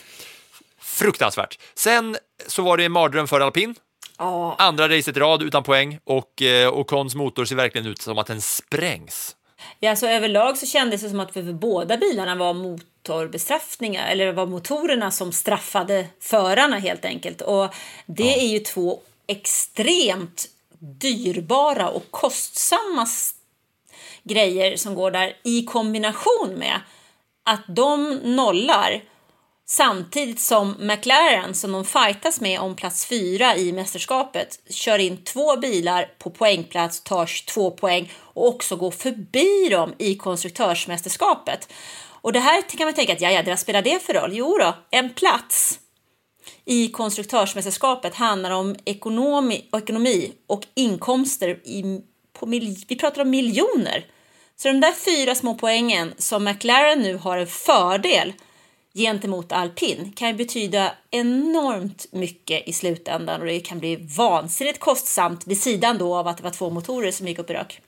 [0.80, 1.58] fruktansvärt.
[1.74, 2.16] Sen
[2.46, 3.74] så var det en mardröm för alpin.
[4.18, 4.54] Oh.
[4.58, 8.26] Andra racet i rad utan poäng och eh, Ocons motor ser verkligen ut som att
[8.26, 9.36] den sprängs.
[9.80, 14.26] Ja, så överlag så kändes det som att för, för båda bilarna var motorbestraffningar, eller
[14.26, 17.40] det var motorerna som straffade förarna helt enkelt.
[17.40, 17.74] Och
[18.06, 18.36] det ja.
[18.36, 20.48] är ju två extremt
[20.78, 23.06] dyrbara och kostsamma
[24.22, 26.80] grejer som går där i kombination med
[27.44, 29.02] att de nollar
[29.70, 35.56] Samtidigt som McLaren, som de fightas med om plats fyra i mästerskapet, kör in två
[35.56, 41.72] bilar på poängplats, tar två poäng och också går förbi dem i konstruktörsmästerskapet.
[42.20, 44.30] Och det här kan man tänka att ja, ja, vad spelar det för roll?
[44.32, 45.78] Jo då, en plats
[46.64, 52.00] i konstruktörsmästerskapet handlar om ekonomi, ekonomi och inkomster i,
[52.32, 52.46] på
[52.88, 54.06] vi pratar om miljoner.
[54.56, 58.32] Så de där fyra små poängen som McLaren nu har en fördel
[58.98, 65.62] gentemot alpin kan betyda enormt mycket i slutändan och det kan bli vansinnigt kostsamt vid
[65.62, 67.80] sidan då av att det var två motorer som gick upp i rök.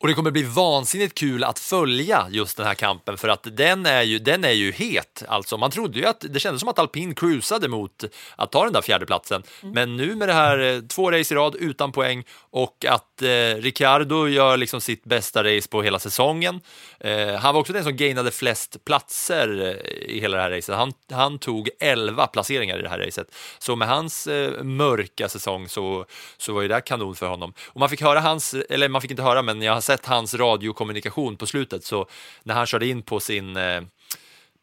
[0.00, 3.86] Och det kommer bli vansinnigt kul att följa just den här kampen för att den
[3.86, 5.22] är ju, den är ju het.
[5.28, 8.04] Alltså, man trodde ju att det kändes som att alpin cruisade mot
[8.36, 9.42] att ta den där fjärdeplatsen.
[9.62, 9.74] Mm.
[9.74, 13.54] Men nu med det här eh, två race i rad utan poäng och att eh,
[13.54, 16.60] Ricciardo gör liksom sitt bästa race på hela säsongen.
[17.00, 20.74] Eh, han var också den som gainade flest platser eh, i hela det här racet.
[20.74, 23.34] Han, han tog 11 placeringar i det här racet.
[23.58, 26.04] Så med hans eh, mörka säsong så,
[26.36, 27.52] så var ju det kanon för honom.
[27.66, 30.34] Och man fick höra hans, eller man fick inte höra, men jag har sett hans
[30.34, 32.06] radiokommunikation på slutet, så
[32.42, 33.80] när han körde in på sin eh,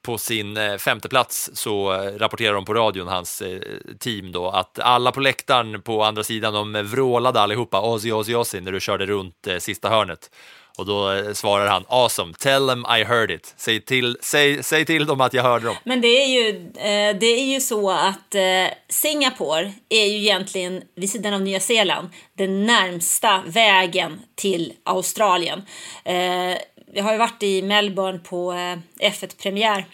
[0.05, 3.59] på sin eh, femte plats så eh, rapporterar de på radion, hans eh,
[3.99, 8.61] team då, att alla på läktaren på andra sidan, de vrålade allihopa Ozzy, Ozzy, Ozzy
[8.61, 10.31] när du körde runt sista hörnet.
[10.77, 13.53] Och då svarar han awesome, tell them I heard it.
[13.57, 15.75] Säg till, säg, säg till dem att jag hörde dem.
[15.83, 16.71] Men det är ju,
[17.19, 18.35] det är ju så att
[18.89, 25.61] Singapore är ju egentligen vid sidan av Nya Zeeland den närmsta vägen till Australien.
[26.95, 28.77] Vi har ju varit i Melbourne på eh,
[29.11, 29.85] F1-premiär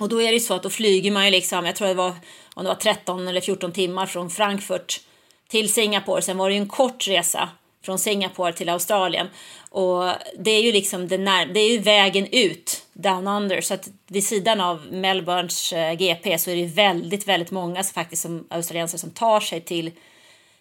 [0.00, 2.14] och då är det så att då flyger man ju liksom, jag tror det var,
[2.54, 5.00] om det var 13 eller 14 timmar från Frankfurt
[5.48, 6.22] till Singapore.
[6.22, 7.48] Sen var det ju en kort resa
[7.84, 9.26] från Singapore till Australien.
[9.70, 13.60] Och det är ju liksom det, när, det är ju vägen ut down under.
[13.60, 17.94] Så att vid sidan av Melbournes eh, GP så är det väldigt, väldigt många som
[17.94, 19.90] faktiskt som australiensare som tar sig till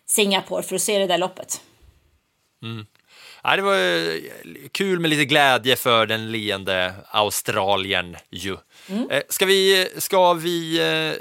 [0.05, 1.61] Singapore för att se det där loppet.
[2.63, 2.86] Mm.
[3.43, 4.21] Ja, det var eh,
[4.71, 8.57] kul med lite glädje för den leende Australien ju.
[8.89, 9.09] Mm.
[9.09, 11.13] Eh, ska vi, ska vi, eh,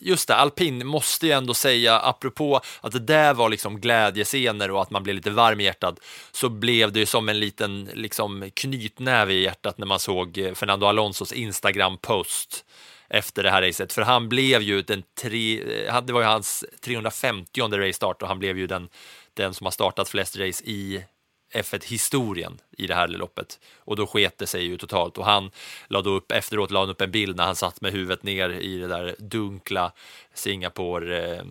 [0.00, 4.82] just det, alpin måste ju ändå säga, apropå att det där var liksom glädjescener och
[4.82, 5.98] att man blev lite varm i hjärtat,
[6.32, 10.86] så blev det ju som en liten liksom, knytnäve i hjärtat när man såg Fernando
[10.86, 12.64] Alonsos Instagram-post
[13.08, 15.62] efter det här racet, för han blev ju den tre,
[16.04, 18.88] det var ju hans 350 race start och han blev ju den,
[19.34, 21.04] den som har startat flest race i
[21.52, 23.58] F1-historien i det här loppet.
[23.78, 25.18] Och då sket det sig ju totalt.
[25.18, 25.50] Och han
[25.88, 28.50] la då upp, efteråt la han upp en bild när han satt med huvudet ner
[28.50, 29.92] i det där dunkla
[30.34, 31.44] Singapore eh,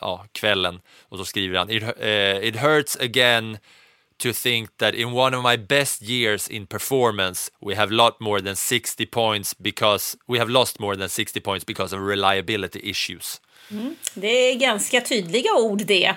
[0.00, 0.80] ja, kvällen.
[1.02, 3.58] Och så skriver han, it, uh, it hurts again
[4.16, 8.42] to think that in one of my best years in performance we have lot more
[8.42, 13.40] than 60 points because we have lost more than 60 points because of reliability issues.
[13.70, 13.96] Mm.
[14.14, 16.14] Det är ganska tydliga ord det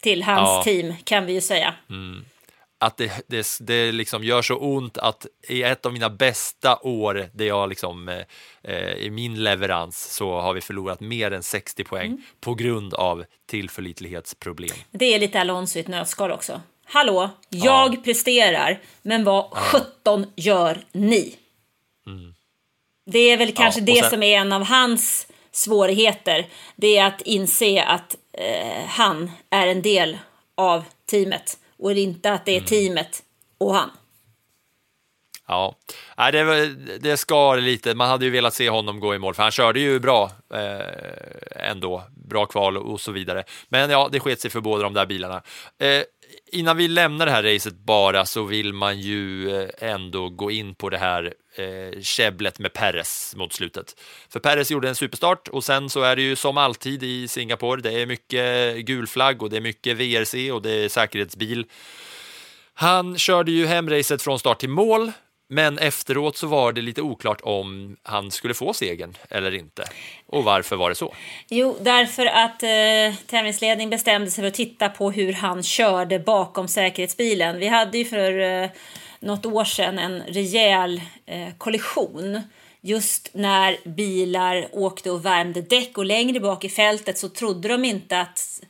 [0.00, 0.62] till hans ja.
[0.64, 1.74] team kan vi ju säga.
[1.90, 2.24] Mm
[2.82, 7.28] att det, det, det liksom gör så ont att i ett av mina bästa år,
[7.32, 8.20] där jag liksom, eh,
[8.62, 12.22] eh, i min leverans, så har vi förlorat mer än 60 poäng mm.
[12.40, 14.76] på grund av tillförlitlighetsproblem.
[14.90, 16.60] Det är lite Alonso i ett nötskal också.
[16.84, 18.00] Hallå, jag ja.
[18.04, 21.36] presterar, men vad sjutton gör ni?
[22.06, 22.34] Mm.
[23.06, 24.10] Det är väl kanske ja, det sen...
[24.10, 26.46] som är en av hans svårigheter.
[26.76, 30.18] Det är att inse att eh, han är en del
[30.54, 32.66] av teamet och inte att det är mm.
[32.66, 33.22] teamet
[33.58, 33.90] och han.
[35.48, 35.74] Ja,
[36.16, 36.68] det,
[36.98, 37.94] det skar lite.
[37.94, 41.70] Man hade ju velat se honom gå i mål, för han körde ju bra eh,
[41.70, 42.02] ändå.
[42.28, 43.44] Bra kval och så vidare.
[43.68, 45.42] Men ja, det sket sig för båda de där bilarna.
[45.78, 46.02] Eh,
[46.52, 50.74] innan vi lämnar det här racet bara så vill man ju eh, ändå gå in
[50.74, 54.00] på det här eh, käbblet med Perez mot slutet.
[54.28, 57.80] För Perez gjorde en superstart och sen så är det ju som alltid i Singapore.
[57.80, 61.66] Det är mycket gul flagg och det är mycket VRC och det är säkerhetsbil.
[62.74, 65.12] Han körde ju hem racet från start till mål
[65.52, 69.84] men efteråt så var det lite oklart om han skulle få segern eller inte.
[70.26, 71.14] Och varför var det så?
[71.48, 76.68] Jo, därför att eh, tävlingsledningen bestämde sig för att titta på hur han körde bakom
[76.68, 77.58] säkerhetsbilen.
[77.58, 78.70] Vi hade ju för eh,
[79.22, 82.40] något år sedan en rejäl eh, kollision
[82.80, 87.84] just när bilar åkte och värmde däck och längre bak i fältet så trodde de
[87.84, 88.62] inte att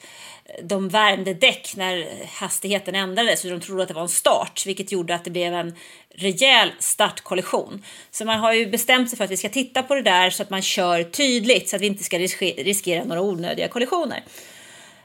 [0.63, 4.93] de värmde däck när hastigheten ändrades så de trodde att det var en start vilket
[4.93, 5.75] gjorde att det blev en
[6.15, 7.85] rejäl startkollision.
[8.11, 10.43] Så man har ju bestämt sig för att vi ska titta på det där så
[10.43, 14.23] att man kör tydligt så att vi inte ska riskera några onödiga kollisioner.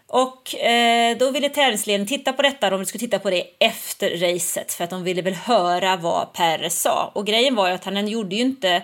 [0.07, 4.73] Och eh, då ville tävlingsledningen titta på detta, de skulle titta på det efter racet
[4.73, 7.11] för att de ville väl höra vad Perez sa.
[7.13, 8.81] Och grejen var ju att han gjorde ju inte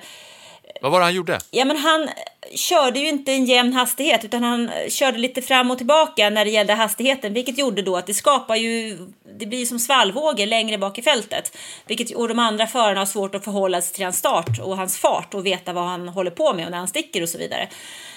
[0.81, 1.39] vad var det han gjorde?
[1.51, 2.09] Ja, men han
[2.55, 6.51] körde ju inte en jämn hastighet utan han körde lite fram och tillbaka när det
[6.51, 8.97] gällde hastigheten vilket gjorde då att det skapar ju
[9.39, 11.57] det blir som svallvågor längre bak i fältet
[11.87, 14.97] vilket och de andra förarna har svårt att förhålla sig till hans start och hans
[14.97, 17.67] fart och veta vad han håller på med och när han sticker och så vidare.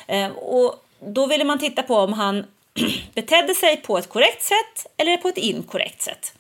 [0.07, 2.45] Eh, och då ville man titta på om han
[3.15, 6.33] betedde sig på ett korrekt sätt eller på ett inkorrekt sätt.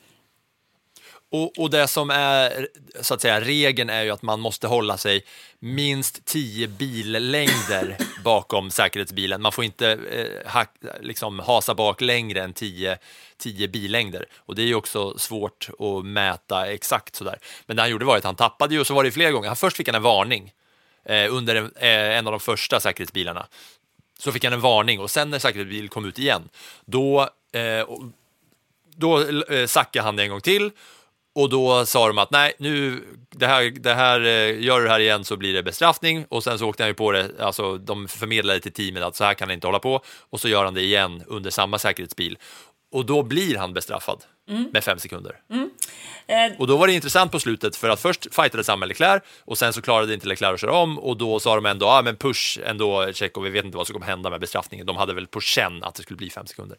[1.33, 2.69] Och, och, det som är
[3.01, 5.25] så att säga regeln är ju att man måste hålla sig
[5.59, 9.43] minst 10 billängder bakom säkerhetsbilen.
[9.43, 10.65] Man får inte eh, ha,
[11.01, 12.99] liksom hasa bak längre än 10,
[13.39, 17.39] 10 billängder och det är ju också svårt att mäta exakt sådär.
[17.67, 19.49] Men det han gjorde var att han tappade ju och så var det flera gånger.
[19.49, 20.53] Han först fick han en varning
[21.05, 23.47] eh, under en, eh, en av de första säkerhetsbilarna.
[24.19, 26.49] Så fick han en varning och sen när säkerhetsbilen kom ut igen,
[26.85, 27.89] då eh,
[28.97, 30.71] då eh, sackade han en gång till
[31.35, 34.91] och då sa de att nej, nu, det här, det här, eh, gör du det
[34.91, 36.27] här igen så blir det bestraffning.
[36.29, 39.25] Och sen så åkte han ju på det, alltså de förmedlade till teamet att så
[39.25, 40.01] här kan det inte hålla på.
[40.31, 42.39] Och så gör han det igen under samma säkerhetsbil.
[42.93, 44.69] Och då blir han bestraffad mm.
[44.73, 45.41] med fem sekunder.
[45.51, 45.71] Mm.
[46.27, 46.61] Eh.
[46.61, 49.59] Och då var det intressant på slutet för att först fightades han med Leclerc och
[49.59, 52.03] sen så klarade inte Leclerc att köra om och då sa de ändå, ja ah,
[52.03, 54.87] men push ändå och vi vet inte vad som kommer hända med bestraffningen.
[54.87, 56.79] De hade väl på känn att det skulle bli fem sekunder.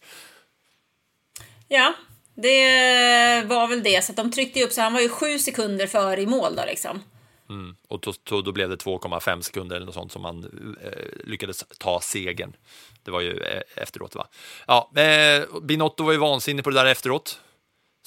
[1.68, 1.93] Ja,
[2.36, 4.03] det var väl det.
[4.03, 7.03] Så de tryckte upp så han var ju sju sekunder före i mål då liksom.
[7.49, 7.76] Mm.
[7.88, 10.43] Och då, då, då, blev det 2,5 sekunder eller något sånt som man
[10.84, 12.55] eh, lyckades ta segern.
[13.03, 14.28] Det var ju eh, efteråt va?
[14.68, 17.41] Ja, eh, Binotto var ju vansinnig på det där efteråt.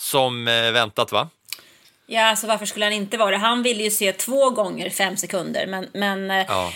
[0.00, 1.28] Som eh, väntat va?
[2.06, 3.36] Ja, alltså varför skulle han inte vara det?
[3.36, 6.72] Han ville ju se två gånger fem sekunder, men, men eh, ja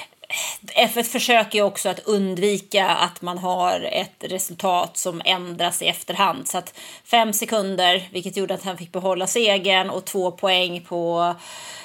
[0.77, 6.49] F1 försöker ju också att undvika att man har ett resultat som ändras i efterhand.
[6.49, 11.35] Så att fem sekunder, vilket gjorde att han fick behålla segern och två poäng på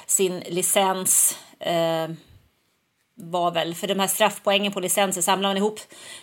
[0.06, 1.38] sin licens.
[1.60, 2.08] Eh,
[3.22, 5.80] var väl, för de här straffpoängen på licenser, samlar man ihop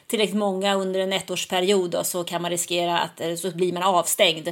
[0.08, 4.50] tillräckligt många under en ettårsperiod då, så kan man riskera att så blir man avstängd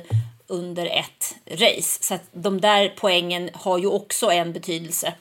[0.47, 2.03] under ett race.
[2.03, 5.13] Så de där poängen har ju också en betydelse.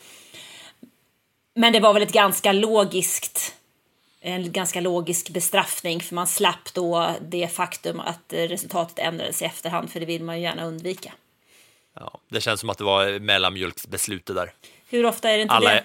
[1.55, 3.55] Men det var väl ett ganska logiskt
[4.27, 9.91] en ganska logisk bestraffning för man slapp då det faktum att resultatet ändrades i efterhand
[9.91, 11.12] för det vill man ju gärna undvika.
[11.95, 14.53] Ja, det känns som att det var mellanmjölksbeslutet där.
[14.89, 15.77] Hur ofta är det inte alla det?
[15.77, 15.85] Är,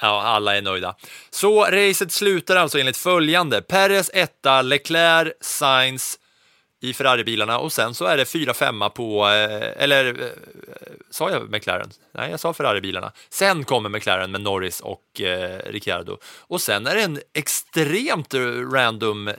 [0.00, 0.94] ja, alla är nöjda.
[1.30, 3.62] Så racet slutar alltså enligt följande.
[3.62, 6.18] Perez etta, Leclerc, Sainz,
[6.82, 10.26] i Ferrari-bilarna och sen så är det 4-5 på, eh, eller eh,
[11.10, 11.90] sa jag McLaren?
[12.12, 13.12] Nej, jag sa Ferrari-bilarna.
[13.30, 18.34] Sen kommer McLaren med Norris och eh, Ricciardo och sen är det en extremt
[18.72, 19.30] random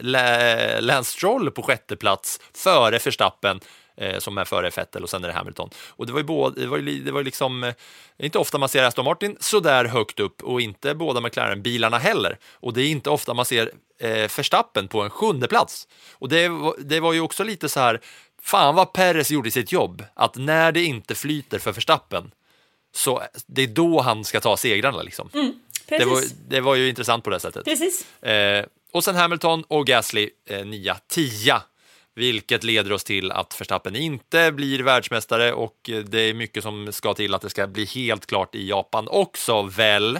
[0.79, 3.59] Lance Stroll på sjätte plats före Verstappen
[3.97, 5.69] eh, som är före Vettel och sen är det Hamilton.
[5.89, 7.73] Och det var ju, både, det var ju, det var ju liksom, eh,
[8.17, 12.37] inte ofta man ser Aston Martin så där högt upp och inte båda McLaren-bilarna heller.
[12.53, 15.87] Och det är inte ofta man ser eh, Verstappen på en sjunde plats.
[16.11, 18.01] Och det, det var ju också lite så här,
[18.41, 22.31] fan vad Perez gjorde sitt jobb, att när det inte flyter för Verstappen,
[22.95, 25.29] så det är då han ska ta segrarna liksom.
[25.33, 25.53] Mm,
[25.85, 27.65] det, var, det var ju intressant på det sättet.
[27.65, 28.23] Precis.
[28.23, 31.61] Eh, och sen Hamilton och Gasly eh, 9 10
[32.15, 37.13] vilket leder oss till att Verstappen inte blir världsmästare och det är mycket som ska
[37.13, 40.19] till att det ska bli helt klart i Japan också väl.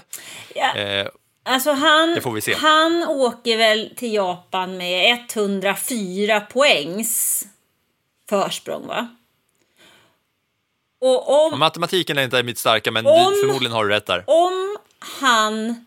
[0.56, 0.76] Ja.
[0.76, 1.08] Eh,
[1.44, 2.20] alltså han,
[2.58, 7.46] han åker väl till Japan med 104 poängs
[8.30, 9.08] försprång va?
[11.02, 14.24] Och om, Matematiken är inte mitt starka men om, förmodligen har du rätt där.
[14.28, 15.86] Om han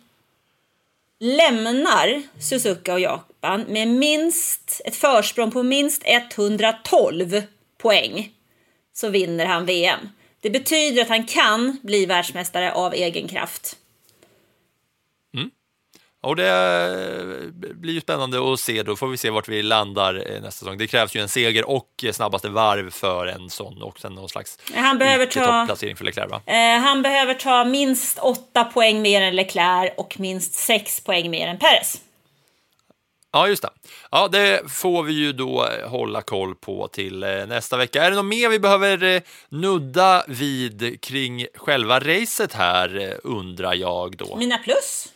[1.21, 7.43] lämnar Suzuka och Japan med minst ett försprång på minst 112
[7.79, 8.33] poäng
[8.93, 10.09] så vinner han VM.
[10.41, 13.77] Det betyder att han kan bli världsmästare av egen kraft.
[16.27, 18.83] Och det blir ju spännande att se.
[18.83, 20.79] Då får vi se vart vi landar eh, nästa säsong.
[20.79, 24.59] Det krävs ju en seger och snabbaste varv för en sån och sen någon slags
[24.75, 26.31] han behöver ta, för Leclerc.
[26.31, 26.43] Va?
[26.47, 31.49] Eh, han behöver ta minst åtta poäng mer än Leclerc och minst sex poäng mer
[31.49, 32.01] än Perez.
[33.33, 33.71] Ja, just det.
[34.11, 38.05] Ja, det får vi ju då hålla koll på till eh, nästa vecka.
[38.05, 44.17] Är det något mer vi behöver eh, nudda vid kring själva racet här, undrar jag
[44.17, 44.37] då?
[44.37, 45.09] Mina plus?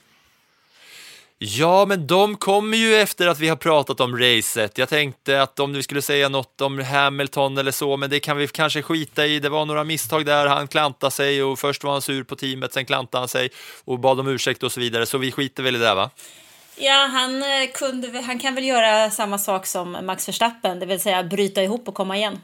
[1.42, 4.78] Ja, men de kommer ju efter att vi har pratat om racet.
[4.78, 8.36] Jag tänkte att om vi skulle säga något om Hamilton eller så, men det kan
[8.36, 9.40] vi kanske skita i.
[9.40, 12.72] Det var några misstag där, han klantade sig och först var han sur på teamet,
[12.72, 13.48] sen klantade han sig
[13.84, 16.10] och bad om ursäkt och så vidare, så vi skiter väl i det va?
[16.76, 21.22] Ja, han, kunde, han kan väl göra samma sak som Max Verstappen, det vill säga
[21.22, 22.40] bryta ihop och komma igen.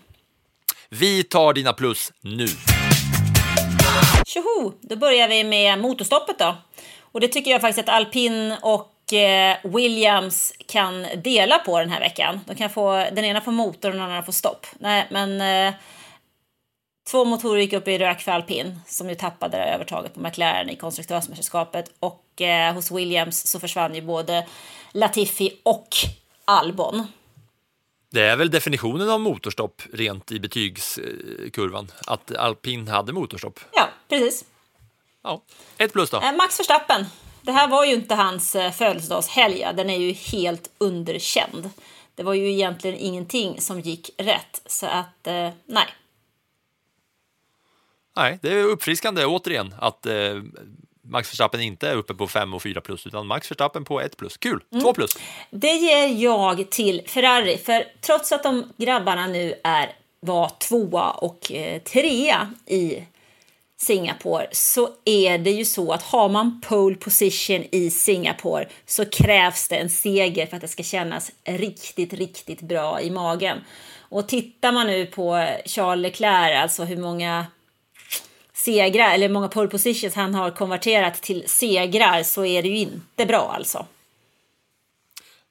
[0.89, 2.47] Vi tar dina plus nu.
[4.27, 4.73] Tjoho!
[4.81, 6.57] Då börjar vi med motorstoppet då.
[7.17, 12.01] Och det tycker jag faktiskt att alpin och eh, Williams kan dela på den här
[12.01, 12.41] veckan.
[12.47, 14.67] De kan få, den ena får motor och den andra får stopp.
[14.79, 15.75] Nej, men eh,
[17.11, 20.77] två motorer gick upp i rök för alpin som ju tappade övertaget på McLaren i
[20.77, 21.93] konstruktörsmästerskapet.
[22.01, 24.47] Och eh, hos Williams så försvann ju både
[24.93, 25.89] Latifi och
[26.45, 27.07] Albon.
[28.11, 33.61] Det är väl definitionen av motorstopp rent i betygskurvan, att alpin hade motorstopp.
[33.73, 34.45] Ja, precis.
[35.27, 35.43] Ja,
[35.79, 36.17] ett plus då.
[36.17, 37.07] Eh, Max Verstappen.
[37.43, 39.67] Det här var ju inte hans eh, födelsedagshelg.
[39.75, 41.71] Den är ju helt underkänd.
[42.15, 44.63] Det var ju egentligen ingenting som gick rätt.
[44.67, 45.87] Så att, eh, nej.
[48.17, 50.07] Nej, det är uppfriskande återigen att
[51.03, 54.17] Max Verstappen inte är uppe på 5 och 4 plus utan Max Verstappen på 1
[54.17, 54.37] plus.
[54.37, 54.61] Kul!
[54.61, 54.95] 2 mm.
[54.95, 55.19] plus.
[55.51, 61.53] Det ger jag till Ferrari för trots att de grabbarna nu är var tvåa och
[61.53, 63.03] eh, trea i
[63.79, 69.69] Singapore så är det ju så att har man pole position i Singapore så krävs
[69.69, 73.59] det en seger för att det ska kännas riktigt, riktigt bra i magen.
[74.09, 77.47] Och tittar man nu på Charles Leclerc, alltså hur många
[78.53, 82.79] segrar eller hur många pole positions han har konverterat till segrar så är det ju
[82.79, 83.87] inte bra alltså.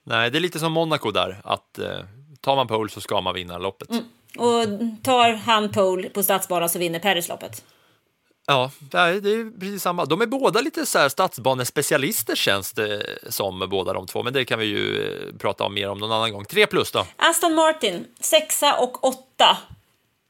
[0.04, 2.00] Nej, det är lite som Monaco där, att eh,
[2.42, 3.90] tar man pole så ska man vinna loppet.
[3.90, 4.04] Mm.
[4.38, 7.64] Och tar han pole på stadsbanan så vinner Perez loppet.
[8.48, 10.06] Ja, det är precis samma.
[10.06, 14.46] De är båda lite så här stadsbanespecialister känns det som båda de två, men det
[14.46, 16.46] kan vi ju eh, prata om mer om någon annan gång.
[16.46, 17.06] Tre plus då?
[17.16, 19.58] Aston Martin, sexa och åtta.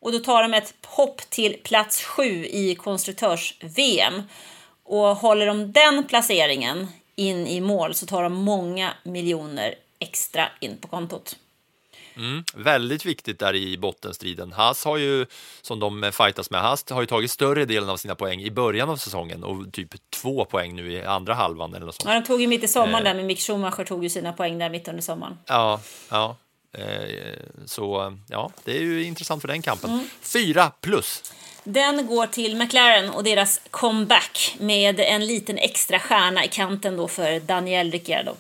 [0.02, 4.22] Och då tar de ett hopp till plats sju i konstruktörs-VM.
[4.84, 10.78] Och håller de den placeringen in i mål så tar de många miljoner extra in
[10.78, 11.36] på kontot.
[12.18, 14.52] Mm, väldigt viktigt där i bottenstriden.
[14.54, 15.26] Haas har ju,
[15.62, 18.90] som de fightas med, Haas har ju tagit större delen av sina poäng i början
[18.90, 22.14] av säsongen och typ två poäng nu i andra halvan eller något sånt.
[22.14, 23.04] Ja, de tog ju mitt i sommaren Eh.
[23.04, 25.38] där, men Mick Schumacher tog ju sina poäng där mitt under sommaren.
[25.46, 26.36] Ja, ja.
[26.78, 27.36] Eh,
[27.66, 29.90] så ja, det är ju intressant för den kampen.
[29.90, 30.10] Mm.
[30.22, 31.34] Fyra plus.
[31.64, 37.08] Den går till McLaren och deras comeback med en liten extra stjärna i kanten då
[37.08, 38.36] för Daniel Ricciardo.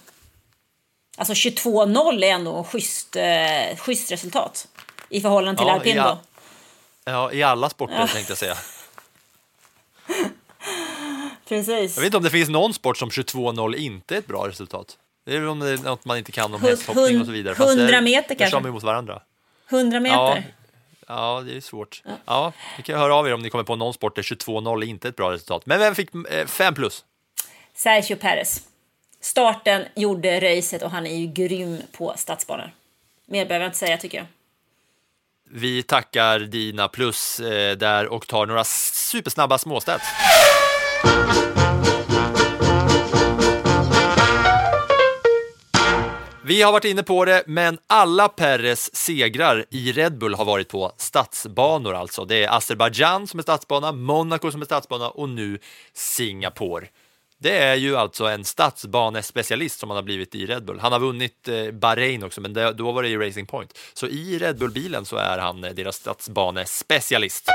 [1.17, 4.67] Alltså 22-0 är ändå ett schysst, eh, schysst resultat
[5.09, 6.03] i förhållande till Ja, alpin ja.
[7.05, 7.11] då.
[7.11, 8.07] Ja, i alla sporter Ja.
[8.07, 8.57] tänkte jag säga.
[11.47, 11.95] Precis.
[11.95, 14.97] Jag vet inte om det finns någon sport som 22-0 inte är ett bra resultat.
[15.25, 17.55] Det är om det är något man inte kan om hästhoppning och så vidare.
[17.55, 18.55] Fast 100 det- meter kanske?
[18.57, 19.21] de emot varandra.
[19.69, 20.15] 100 meter.
[20.17, 20.41] Ja,
[21.07, 22.03] ja, det är svårt.
[22.25, 25.07] Ja, ni kan höra av er om ni kommer på någon sport där 22-0 inte
[25.07, 25.65] är ett bra resultat.
[25.65, 26.09] Men vem fick
[26.47, 27.03] 5 plus?
[27.75, 28.61] Sergio Perez.
[29.21, 32.71] Starten gjorde racet och han är ju grym på stadsbanor.
[33.25, 34.27] Mer behöver jag inte säga tycker jag.
[35.49, 40.05] Vi tackar dina plus eh, där och tar några supersnabba småstats.
[46.47, 50.69] Vi har varit inne på det, men alla Perres segrar i Red Bull har varit
[50.69, 52.25] på stadsbanor alltså.
[52.25, 55.59] Det är Azerbajdzjan som är stadsbana, Monaco som är stadsbana och nu
[55.93, 56.87] Singapore.
[57.37, 60.79] Det är ju alltså en stadsbanespecialist som han har blivit i Red Bull.
[60.79, 63.77] Han har vunnit eh, Bahrain också, men det, då var det i Racing Point.
[63.93, 67.49] Så i Red Bull-bilen så är han eh, deras stadsbanespecialist.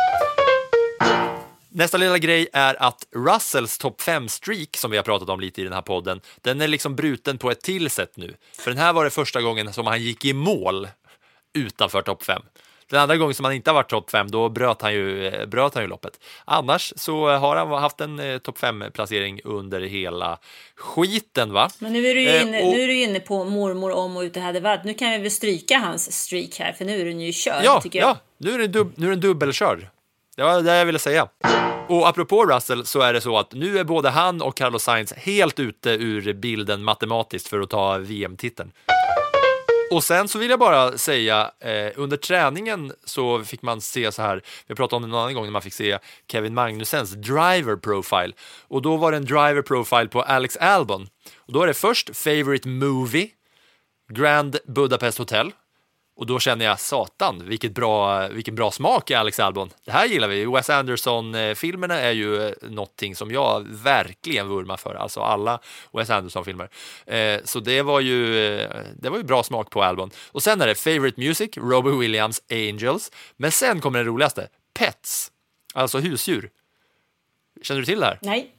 [1.68, 5.64] Nästa lilla grej är att Russells topp 5-streak, som vi har pratat om lite i
[5.64, 8.34] den här podden, den är liksom bruten på ett till sätt nu.
[8.58, 10.88] För den här var det första gången som han gick i mål
[11.54, 12.42] utanför topp 5.
[12.90, 15.46] Den andra gången som han inte har varit topp 5, då bröt han, ju, eh,
[15.46, 16.12] bröt han ju loppet.
[16.44, 20.38] Annars så har han haft en eh, topp 5-placering under hela
[20.76, 21.70] skiten, va?
[21.78, 24.16] Men nu är du ju Eh, inne, och- nu är du inne på mormor om
[24.16, 24.84] och ute hade varit.
[24.84, 27.80] Nu kan vi väl stryka hans streak här, för nu är den ju körd Ja,
[27.80, 28.08] tycker jag.
[28.08, 29.86] ja nu, är det dub, nu är den dubbelkörd.
[30.36, 31.28] Det var det jag ville säga.
[31.88, 35.12] Och apropå Russell så är det så att nu är både han och Carlos Sainz
[35.12, 38.72] helt ute ur bilden matematiskt för att ta VM-titeln.
[39.90, 44.22] Och sen så vill jag bara säga, eh, under träningen så fick man se så
[44.22, 45.98] här, vi pratade om det någon annan gång när man fick se
[46.32, 48.32] Kevin Magnusens driver profile.
[48.68, 51.08] Och då var det en driver profile på Alex Albon.
[51.36, 53.28] Och då är det först favorite movie,
[54.12, 55.52] Grand Budapest Hotel.
[56.20, 59.70] Och då känner jag, satan, vilket bra, vilken bra smak i Alex Albon.
[59.84, 60.44] Det här gillar vi.
[60.44, 64.94] Wes Anderson-filmerna är ju eh, någonting som jag verkligen vurmar för.
[64.94, 65.60] Alltså alla
[65.92, 66.70] Wes Anderson-filmer.
[67.06, 70.10] Eh, så det var, ju, eh, det var ju bra smak på Albon.
[70.32, 73.12] Och sen är det Favorite Music, Robbie Williams, Angels.
[73.36, 75.32] Men sen kommer det roligaste, Pets,
[75.74, 76.50] alltså husdjur.
[77.62, 78.18] Känner du till det här?
[78.22, 78.50] Nej.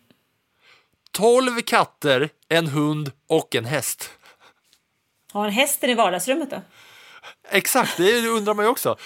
[1.12, 4.10] 12 katter, en hund och en häst.
[5.32, 6.62] Har han hästen i vardagsrummet då?
[7.50, 8.98] Exakt, det undrar man ju också.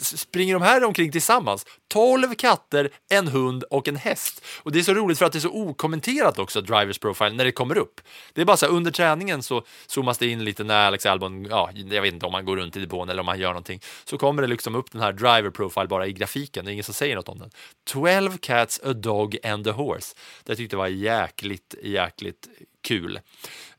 [0.00, 1.66] Springer de här omkring tillsammans?
[1.88, 4.44] 12 katter, en hund och en häst.
[4.62, 7.44] Och det är så roligt för att det är så okommenterat också, Drivers Profile, när
[7.44, 8.00] det kommer upp.
[8.32, 11.44] Det är bara så här, under träningen så zoomas det in lite när Alex Albon,
[11.44, 13.80] ja, jag vet inte om han går runt i depån eller om han gör någonting,
[14.04, 16.84] så kommer det liksom upp den här Driver Profile bara i grafiken, det är ingen
[16.84, 17.50] som säger något om den.
[17.84, 20.16] 12 cats, a dog and a horse.
[20.44, 22.48] Det tyckte jag var jäkligt, jäkligt
[22.82, 23.20] kul.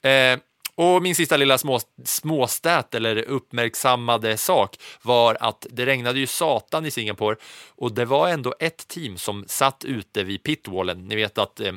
[0.01, 0.39] Eh,
[0.75, 6.85] och min sista lilla små, småstät eller uppmärksammade sak var att det regnade ju satan
[6.85, 7.35] i Singapore
[7.69, 11.07] och det var ändå ett team som satt ute vid pitwallen.
[11.07, 11.73] Ni vet att eh,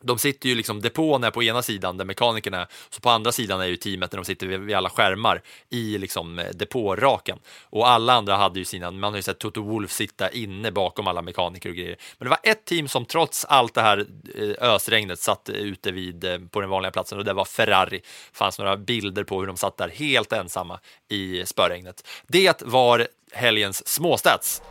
[0.00, 3.32] de sitter ju liksom, depån är på ena sidan där mekanikerna är, så på andra
[3.32, 7.38] sidan är ju teamet när de sitter vid, vid alla skärmar i liksom eh, depåraken.
[7.62, 11.06] Och alla andra hade ju sina, man har ju sett Toto Wolf sitta inne bakom
[11.06, 11.96] alla mekaniker och grejer.
[12.18, 15.92] Men det var ett team som trots allt det här eh, ösregnet satt eh, ute
[15.92, 18.00] vid, på den vanliga platsen och det var Ferrari.
[18.32, 22.06] fanns några bilder på hur de satt där helt ensamma i spöregnet.
[22.26, 24.62] Det var helgens småstats.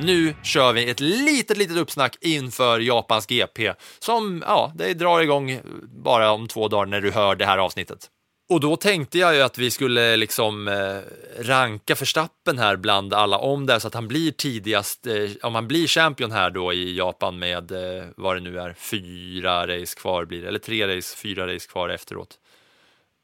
[0.00, 5.60] Nu kör vi ett litet, litet uppsnack inför Japans GP som, ja, det drar igång
[6.04, 8.10] bara om två dagar när du hör det här avsnittet.
[8.48, 10.98] Och då tänkte jag ju att vi skulle liksom eh,
[11.42, 15.68] ranka Verstappen här bland alla om det så att han blir tidigast, eh, om han
[15.68, 20.24] blir champion här då i Japan med eh, vad det nu är, fyra race kvar
[20.24, 22.38] blir det, eller tre race, fyra race kvar efteråt.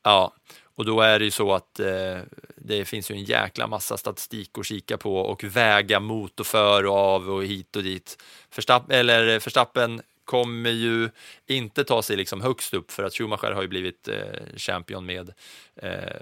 [0.04, 0.32] Ja,
[0.78, 2.18] och då är det ju så att eh,
[2.56, 6.86] det finns ju en jäkla massa statistik att kika på och väga mot och för
[6.86, 8.22] och av och hit och dit.
[8.54, 11.10] Verstappen, eller Förstappen kommer ju
[11.46, 15.32] inte ta sig liksom högst upp för att Schumacher har ju blivit eh, champion med
[15.76, 16.20] eh,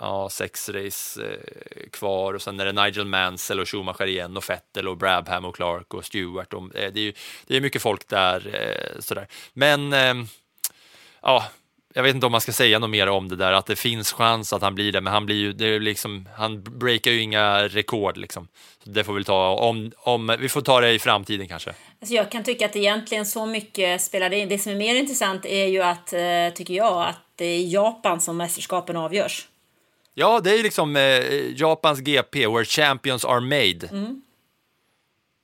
[0.00, 4.50] ja, sex race eh, kvar och sen är det Nigel Mansell och Schumacher igen och
[4.50, 6.52] Vettel och Brabham och Clark och Stewart.
[6.52, 7.12] Och, eh, det, är ju,
[7.46, 8.54] det är mycket folk där.
[8.54, 9.28] Eh, sådär.
[9.52, 10.14] Men eh,
[11.22, 11.44] ja,
[11.96, 14.12] jag vet inte om man ska säga något mer om det där, att det finns
[14.12, 17.20] chans att han blir det, men han blir ju, det är liksom, han breakar ju
[17.20, 18.48] inga rekord liksom.
[18.84, 21.70] Så det får vi ta, om, om, vi får ta det i framtiden kanske.
[22.00, 24.48] Alltså jag kan tycka att egentligen så mycket spelar det in.
[24.48, 28.20] Det som är mer intressant är ju att, eh, tycker jag, att det är Japan
[28.20, 29.48] som mästerskapen avgörs.
[30.14, 31.02] Ja, det är ju liksom eh,
[31.60, 33.88] Japans GP, where champions are made.
[33.90, 34.22] Mm.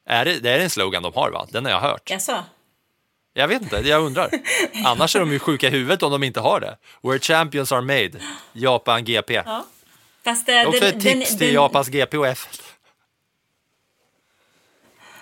[0.07, 1.47] Är det, det är en slogan de har va?
[1.51, 2.11] Den har jag hört.
[2.11, 2.45] Jaså?
[3.35, 4.31] Jag vet inte, jag undrar.
[4.85, 6.77] Annars är de ju sjuka i huvudet om de inte har det.
[7.03, 8.11] Where champions are made,
[8.53, 9.35] Japan GP.
[9.35, 9.67] Ja.
[10.25, 12.49] Fast, Det är eh, också den- ett tips den- till den- Japans GP och F.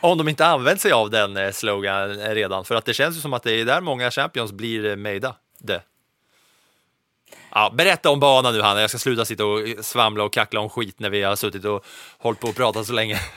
[0.00, 3.20] Om de inte använt sig av den eh, slogan redan, för att det känns ju
[3.20, 5.34] som att det är där många champions blir eh, made.
[5.58, 5.82] Det.
[7.52, 10.68] Ja, berätta om banan nu Hanna, jag ska sluta sitta och svamla och kackla om
[10.70, 11.84] skit när vi har suttit och
[12.18, 13.20] hållit på och pratat så länge.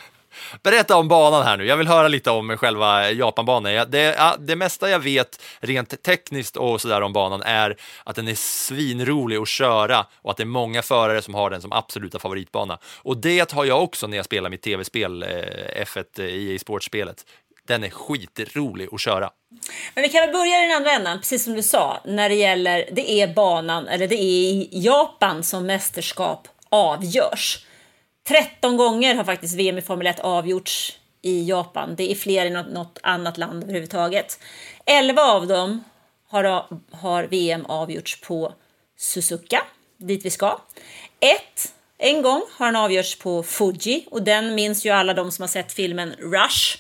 [0.63, 3.91] Berätta om banan här nu, jag vill höra lite om själva Japanbanan.
[3.91, 8.35] Det, det mesta jag vet rent tekniskt och sådär om banan är att den är
[8.35, 12.79] svinrolig att köra och att det är många förare som har den som absoluta favoritbana.
[12.97, 17.25] Och det har jag också när jag spelar mitt tv-spel eh, F1 eh, i sportspelet.
[17.67, 19.29] Den är skitrolig att köra.
[19.93, 22.35] Men vi kan väl börja i den andra änden, precis som du sa, när det
[22.35, 27.65] gäller, det är banan, eller det är i Japan som mästerskap avgörs.
[28.27, 31.95] 13 gånger har faktiskt VM i Formel 1 avgjorts i Japan.
[31.95, 34.39] Det är fler än något, annat land överhuvudtaget.
[34.85, 35.83] 11 av dem
[36.27, 38.53] har, har VM avgjorts på
[38.97, 39.61] Suzuka,
[39.97, 40.61] dit vi ska.
[41.19, 45.43] Ett, en gång har den avgjorts på Fuji och den minns ju alla de som
[45.43, 46.77] har sett filmen Rush.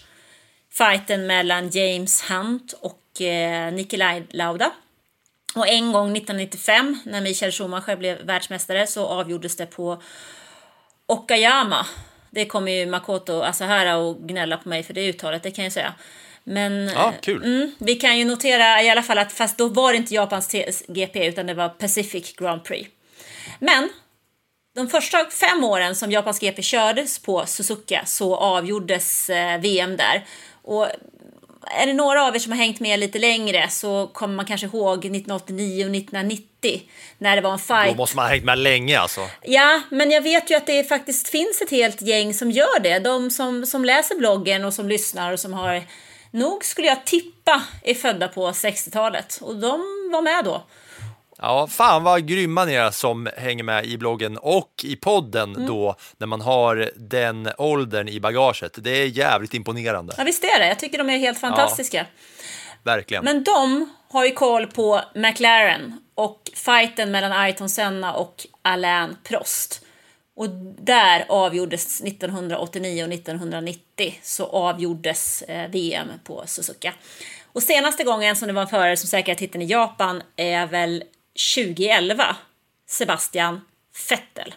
[0.71, 4.71] Fighten mellan James Hunt och eh, Nikolaj Lauda.
[5.55, 10.01] Och en gång 1995 när Michael Schumacher blev världsmästare så avgjordes det på
[11.13, 11.85] Okayama.
[12.29, 15.73] Det kommer ju Makoto Asahara och gnälla på mig för det uttalet, det kan jag
[15.73, 15.93] säga.
[16.43, 17.33] Men Ja, eh.
[17.33, 20.55] Mm, vi kan ju notera i alla fall att fast då var det inte Japans
[20.87, 22.89] GP utan det var Pacific Grand Prix.
[23.59, 23.89] Men
[24.75, 30.25] de första fem åren som Japans GP kördes på Suzuka så avgjordes eh, VM där.
[30.61, 30.87] Och
[31.65, 34.67] är det några av er som har hängt med lite längre så kommer man kanske
[34.67, 36.81] ihåg 1989 och 1990
[37.17, 37.89] när det var en fight.
[37.89, 39.21] Då måste man ha hängt med länge alltså.
[39.41, 42.99] Ja, men jag vet ju att det faktiskt finns ett helt gäng som gör det.
[42.99, 45.83] De som, som läser bloggen och som lyssnar och som har,
[46.31, 49.39] nog skulle jag tippa, är födda på 60-talet.
[49.41, 49.71] Och de
[50.11, 50.63] var med då.
[51.45, 55.67] Ja, fan vad grymma ni är som hänger med i bloggen och i podden Mm.
[55.67, 58.71] då när man har den åldern i bagaget.
[58.83, 60.67] Det är jävligt imponerande, Ja, visst är det.
[60.67, 62.05] Jag tycker de är helt fantastiska.
[62.83, 63.23] verkligen.
[63.23, 69.85] Men de har ju koll på McLaren och fighten mellan Ayrton Senna och Alain Prost.
[70.35, 76.93] Och där avgjordes 1989 och 1990 så avgjordes eh, VM på Suzuka.
[77.53, 81.03] Och senaste gången som det var en förare som säkrade titeln i Japan är väl
[81.55, 82.35] 2011.
[82.87, 83.61] Sebastian
[84.09, 84.53] Vettel.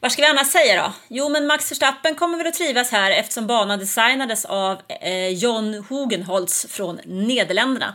[0.00, 0.92] Vad ska vi annars säga då?
[1.08, 5.84] Jo, men Max Verstappen kommer väl att trivas här eftersom banan designades av eh, John
[5.88, 7.94] Hogenholz från Nederländerna.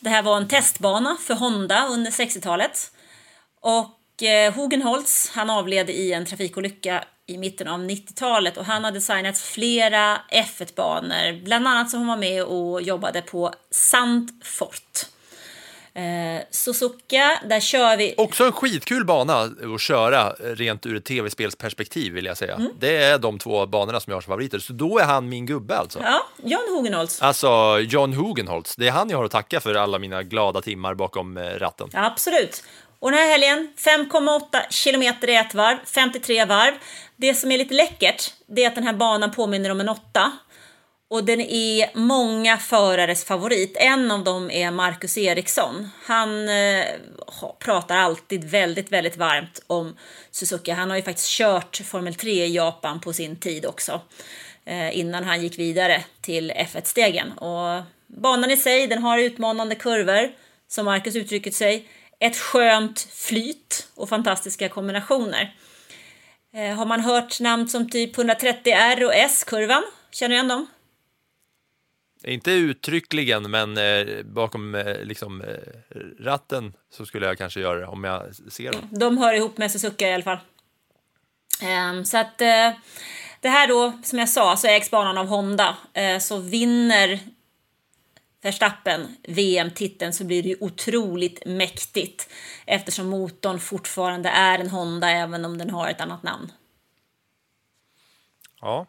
[0.00, 2.92] Det här var en testbana för Honda under 60-talet.
[3.60, 4.54] Och eh,
[5.34, 11.44] han avled i en trafikolycka i mitten av 90-talet och han har designat flera F1-banor,
[11.44, 15.06] bland annat som han var med och jobbade på Sandfort.
[15.96, 18.14] Eh, Suzuka, där kör vi...
[18.16, 19.40] Också en skitkul bana
[19.74, 22.54] att köra rent ur ett tv-spelsperspektiv vill jag säga.
[22.54, 22.72] Mm.
[22.80, 25.46] Det är de två banorna som jag har som favoriter, så då är han min
[25.46, 26.00] gubbe alltså.
[26.02, 27.22] Ja, John Hugenholtz.
[27.22, 30.94] Alltså John Hugenholtz, det är han jag har att tacka för alla mina glada timmar
[30.94, 31.88] bakom eh, ratten.
[31.92, 32.64] Ja, absolut.
[32.98, 34.40] Och den här helgen, 5,8
[34.70, 36.74] kilometer i ett varv, 53 varv.
[37.16, 40.32] Det som är lite läckert, det är att den här banan påminner om en åtta.
[41.08, 43.76] Och den är många förares favorit.
[43.80, 45.88] En av dem är Marcus Eriksson.
[46.04, 46.84] Han eh,
[47.58, 49.96] pratar alltid väldigt, väldigt varmt om
[50.30, 50.70] Suzuki.
[50.70, 54.00] Han har ju faktiskt kört Formel 3 i Japan på sin tid också.
[54.64, 57.32] Eh, innan han gick vidare till F1-stegen.
[57.32, 60.32] Och banan i sig, den har utmanande kurvor,
[60.68, 61.88] som Marcus uttrycker sig.
[62.20, 65.54] Ett skönt flyt och fantastiska kombinationer.
[66.54, 69.82] Eh, har man hört namn som typ 130R och S-kurvan?
[70.10, 70.66] Känner du igen dem?
[72.24, 77.86] Inte uttryckligen, men eh, bakom eh, liksom, eh, ratten så skulle jag kanske göra det
[77.86, 78.88] om jag ser dem.
[78.90, 80.38] De hör ihop med Suzuka i alla fall.
[81.62, 82.72] Ehm, så att eh,
[83.40, 85.76] det här då, som jag sa, så ägs banan av Honda.
[85.92, 87.20] Eh, så vinner
[88.42, 92.28] Verstappen VM-titeln så blir det ju otroligt mäktigt
[92.66, 96.52] eftersom motorn fortfarande är en Honda även om den har ett annat namn.
[98.60, 98.86] Ja.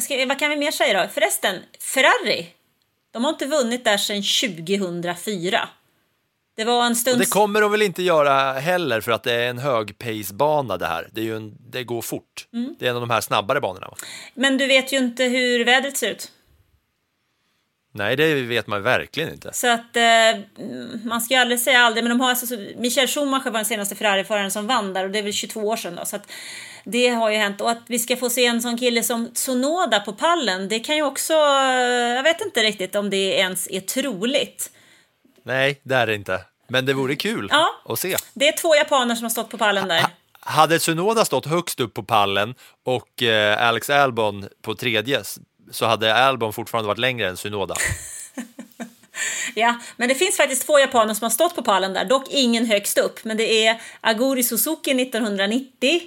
[0.00, 1.08] Vad, ska, vad kan vi mer säga då?
[1.08, 2.46] Förresten, Ferrari,
[3.12, 5.68] de har inte vunnit där sedan 2004.
[6.56, 7.14] Det var en stund...
[7.14, 10.76] Och det kommer de väl inte göra heller för att det är en hög pace-bana
[10.76, 11.08] det här.
[11.12, 12.46] Det, är en, det går fort.
[12.52, 12.76] Mm.
[12.78, 13.86] Det är en av de här snabbare banorna.
[13.88, 13.96] Va?
[14.34, 16.32] Men du vet ju inte hur vädret ser ut.
[17.92, 19.52] Nej, det vet man verkligen inte.
[19.52, 20.40] Så att eh,
[21.04, 23.64] man ska ju aldrig säga aldrig, men de har alltså, så- Michael Schumacher var den
[23.64, 26.04] senaste Ferrari-föraren som vann där och det är väl 22 år sedan då.
[26.04, 26.30] Så att
[26.84, 30.00] det har ju hänt och att vi ska få se en sån kille som Sonoda
[30.00, 34.70] på pallen, det kan ju också, jag vet inte riktigt om det ens är troligt.
[35.42, 36.40] Nej, det är det inte.
[36.68, 37.68] Men det vore kul Ja.
[37.84, 38.16] att se.
[38.34, 40.06] Det är två japaner som har stått på pallen där.
[40.40, 42.54] Hade Tsunoda stått högst upp på pallen
[42.84, 45.22] och eh, Alex Albon på tredje
[45.70, 47.74] så hade Albon fortfarande varit längre än Tsunoda.
[49.54, 52.66] Ja, men det finns faktiskt två japaner som har stått på pallen där, dock ingen
[52.66, 53.24] högst upp.
[53.24, 56.00] Men det är Aguri Suzuki 1990.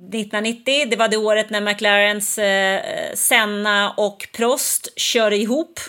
[0.00, 2.82] 1990, det var det året när McLarens eh,
[3.14, 5.80] Senna och Prost kör ihop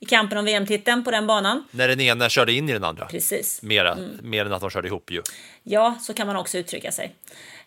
[0.00, 1.64] i kampen om VM-titeln på den banan.
[1.70, 3.06] När den ena körde in i den andra.
[3.06, 3.62] Precis.
[3.62, 4.18] Mera, Mm.
[4.22, 5.22] Mer än att de körde ihop ju.
[5.62, 7.14] Ja, så kan man också uttrycka sig.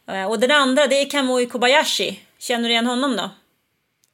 [0.07, 2.19] Eh, och den andra, det är Kamui Kobayashi.
[2.39, 3.29] Känner du igen honom då?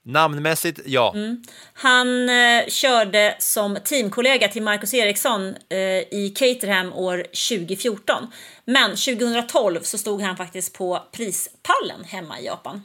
[0.10, 1.14] Namnmässigt, ja.
[1.15, 1.44] Mm.
[1.73, 5.77] Han eh, körde som teamkollega till Marcus Eriksson eh,
[6.11, 8.27] i Caterham år 2014.
[8.65, 12.81] Men 2012 så stod han faktiskt på prispallen hemma i Japan.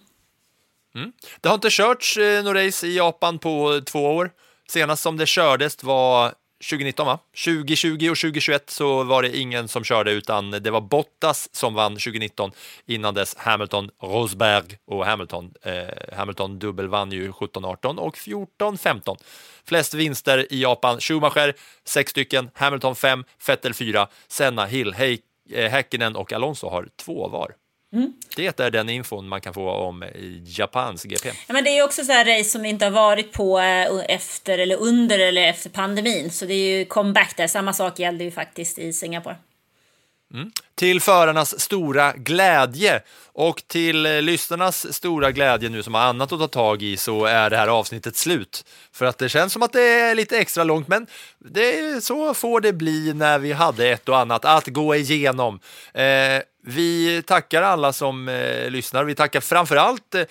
[0.94, 1.12] Mm.
[1.40, 4.30] Det har inte körts eh, några race i Japan på två år.
[4.68, 6.34] Senast som det kördes var
[6.70, 7.18] 2019, va?
[7.44, 11.92] 2020 och 2021 så var det ingen som körde, utan det var Bottas som vann
[11.92, 12.50] 2019.
[12.86, 15.54] Innan dess Hamilton, Rosberg och Hamilton.
[15.62, 19.16] Eh, Hamilton dubbelvann ju 17-18 och 14-15.
[19.64, 21.54] Flest vinster i Japan, Schumacher
[21.84, 24.94] 6 stycken, Hamilton 5, Vettel 4, Senna, Hill,
[25.50, 27.54] eh, Häkkinen och Alonso har två var.
[27.94, 28.12] Mm.
[28.36, 30.04] Det är den infon man kan få om
[30.44, 31.28] Japans GP.
[31.28, 34.04] Ja, men det är också så här race som vi inte har varit på eh,
[34.08, 36.30] efter eller under eller efter pandemin.
[36.30, 37.46] Så det är ju comeback där.
[37.46, 39.36] Samma sak gällde ju faktiskt i Singapore.
[40.34, 40.50] Mm.
[40.74, 43.02] Till förarnas stora glädje
[43.32, 47.24] och till eh, lyssnarnas stora glädje nu som har annat att ta tag i så
[47.24, 48.64] är det här avsnittet slut.
[48.92, 51.06] För att det känns som att det är lite extra långt, men
[51.38, 55.60] det så får det bli när vi hade ett och annat att gå igenom.
[55.92, 59.04] Eh, vi tackar alla som eh, lyssnar.
[59.04, 60.24] Vi tackar framförallt eh,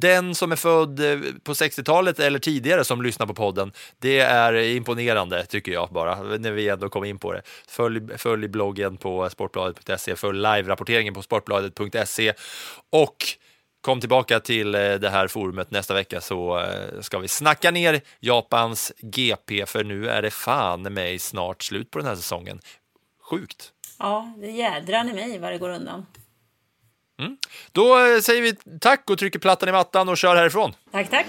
[0.00, 3.72] den som är född eh, på 60-talet eller tidigare som lyssnar på podden.
[3.98, 7.42] Det är imponerande tycker jag bara, när vi ändå kom in på det.
[7.68, 12.32] Följ, följ bloggen på sportbladet.se, följ live-rapporteringen på sportbladet.se
[12.90, 13.16] och
[13.82, 18.00] Kom tillbaka till eh, det här forumet nästa vecka så eh, ska vi snacka ner
[18.20, 22.60] Japans GP för nu är det fan mig snart slut på den här säsongen.
[23.30, 23.71] Sjukt.
[24.02, 26.06] Ja, det jädrar i mig vad det går undan.
[27.18, 27.36] Mm.
[27.72, 30.74] Då eh, säger vi tack och trycker plattan i mattan och kör härifrån.
[30.92, 31.26] Tack, tack.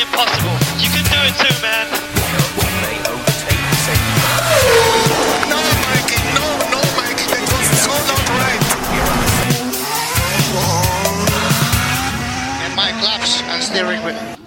[0.00, 1.99] Impossible, you can do it too, man.
[13.50, 14.39] And my claps and steering wheel.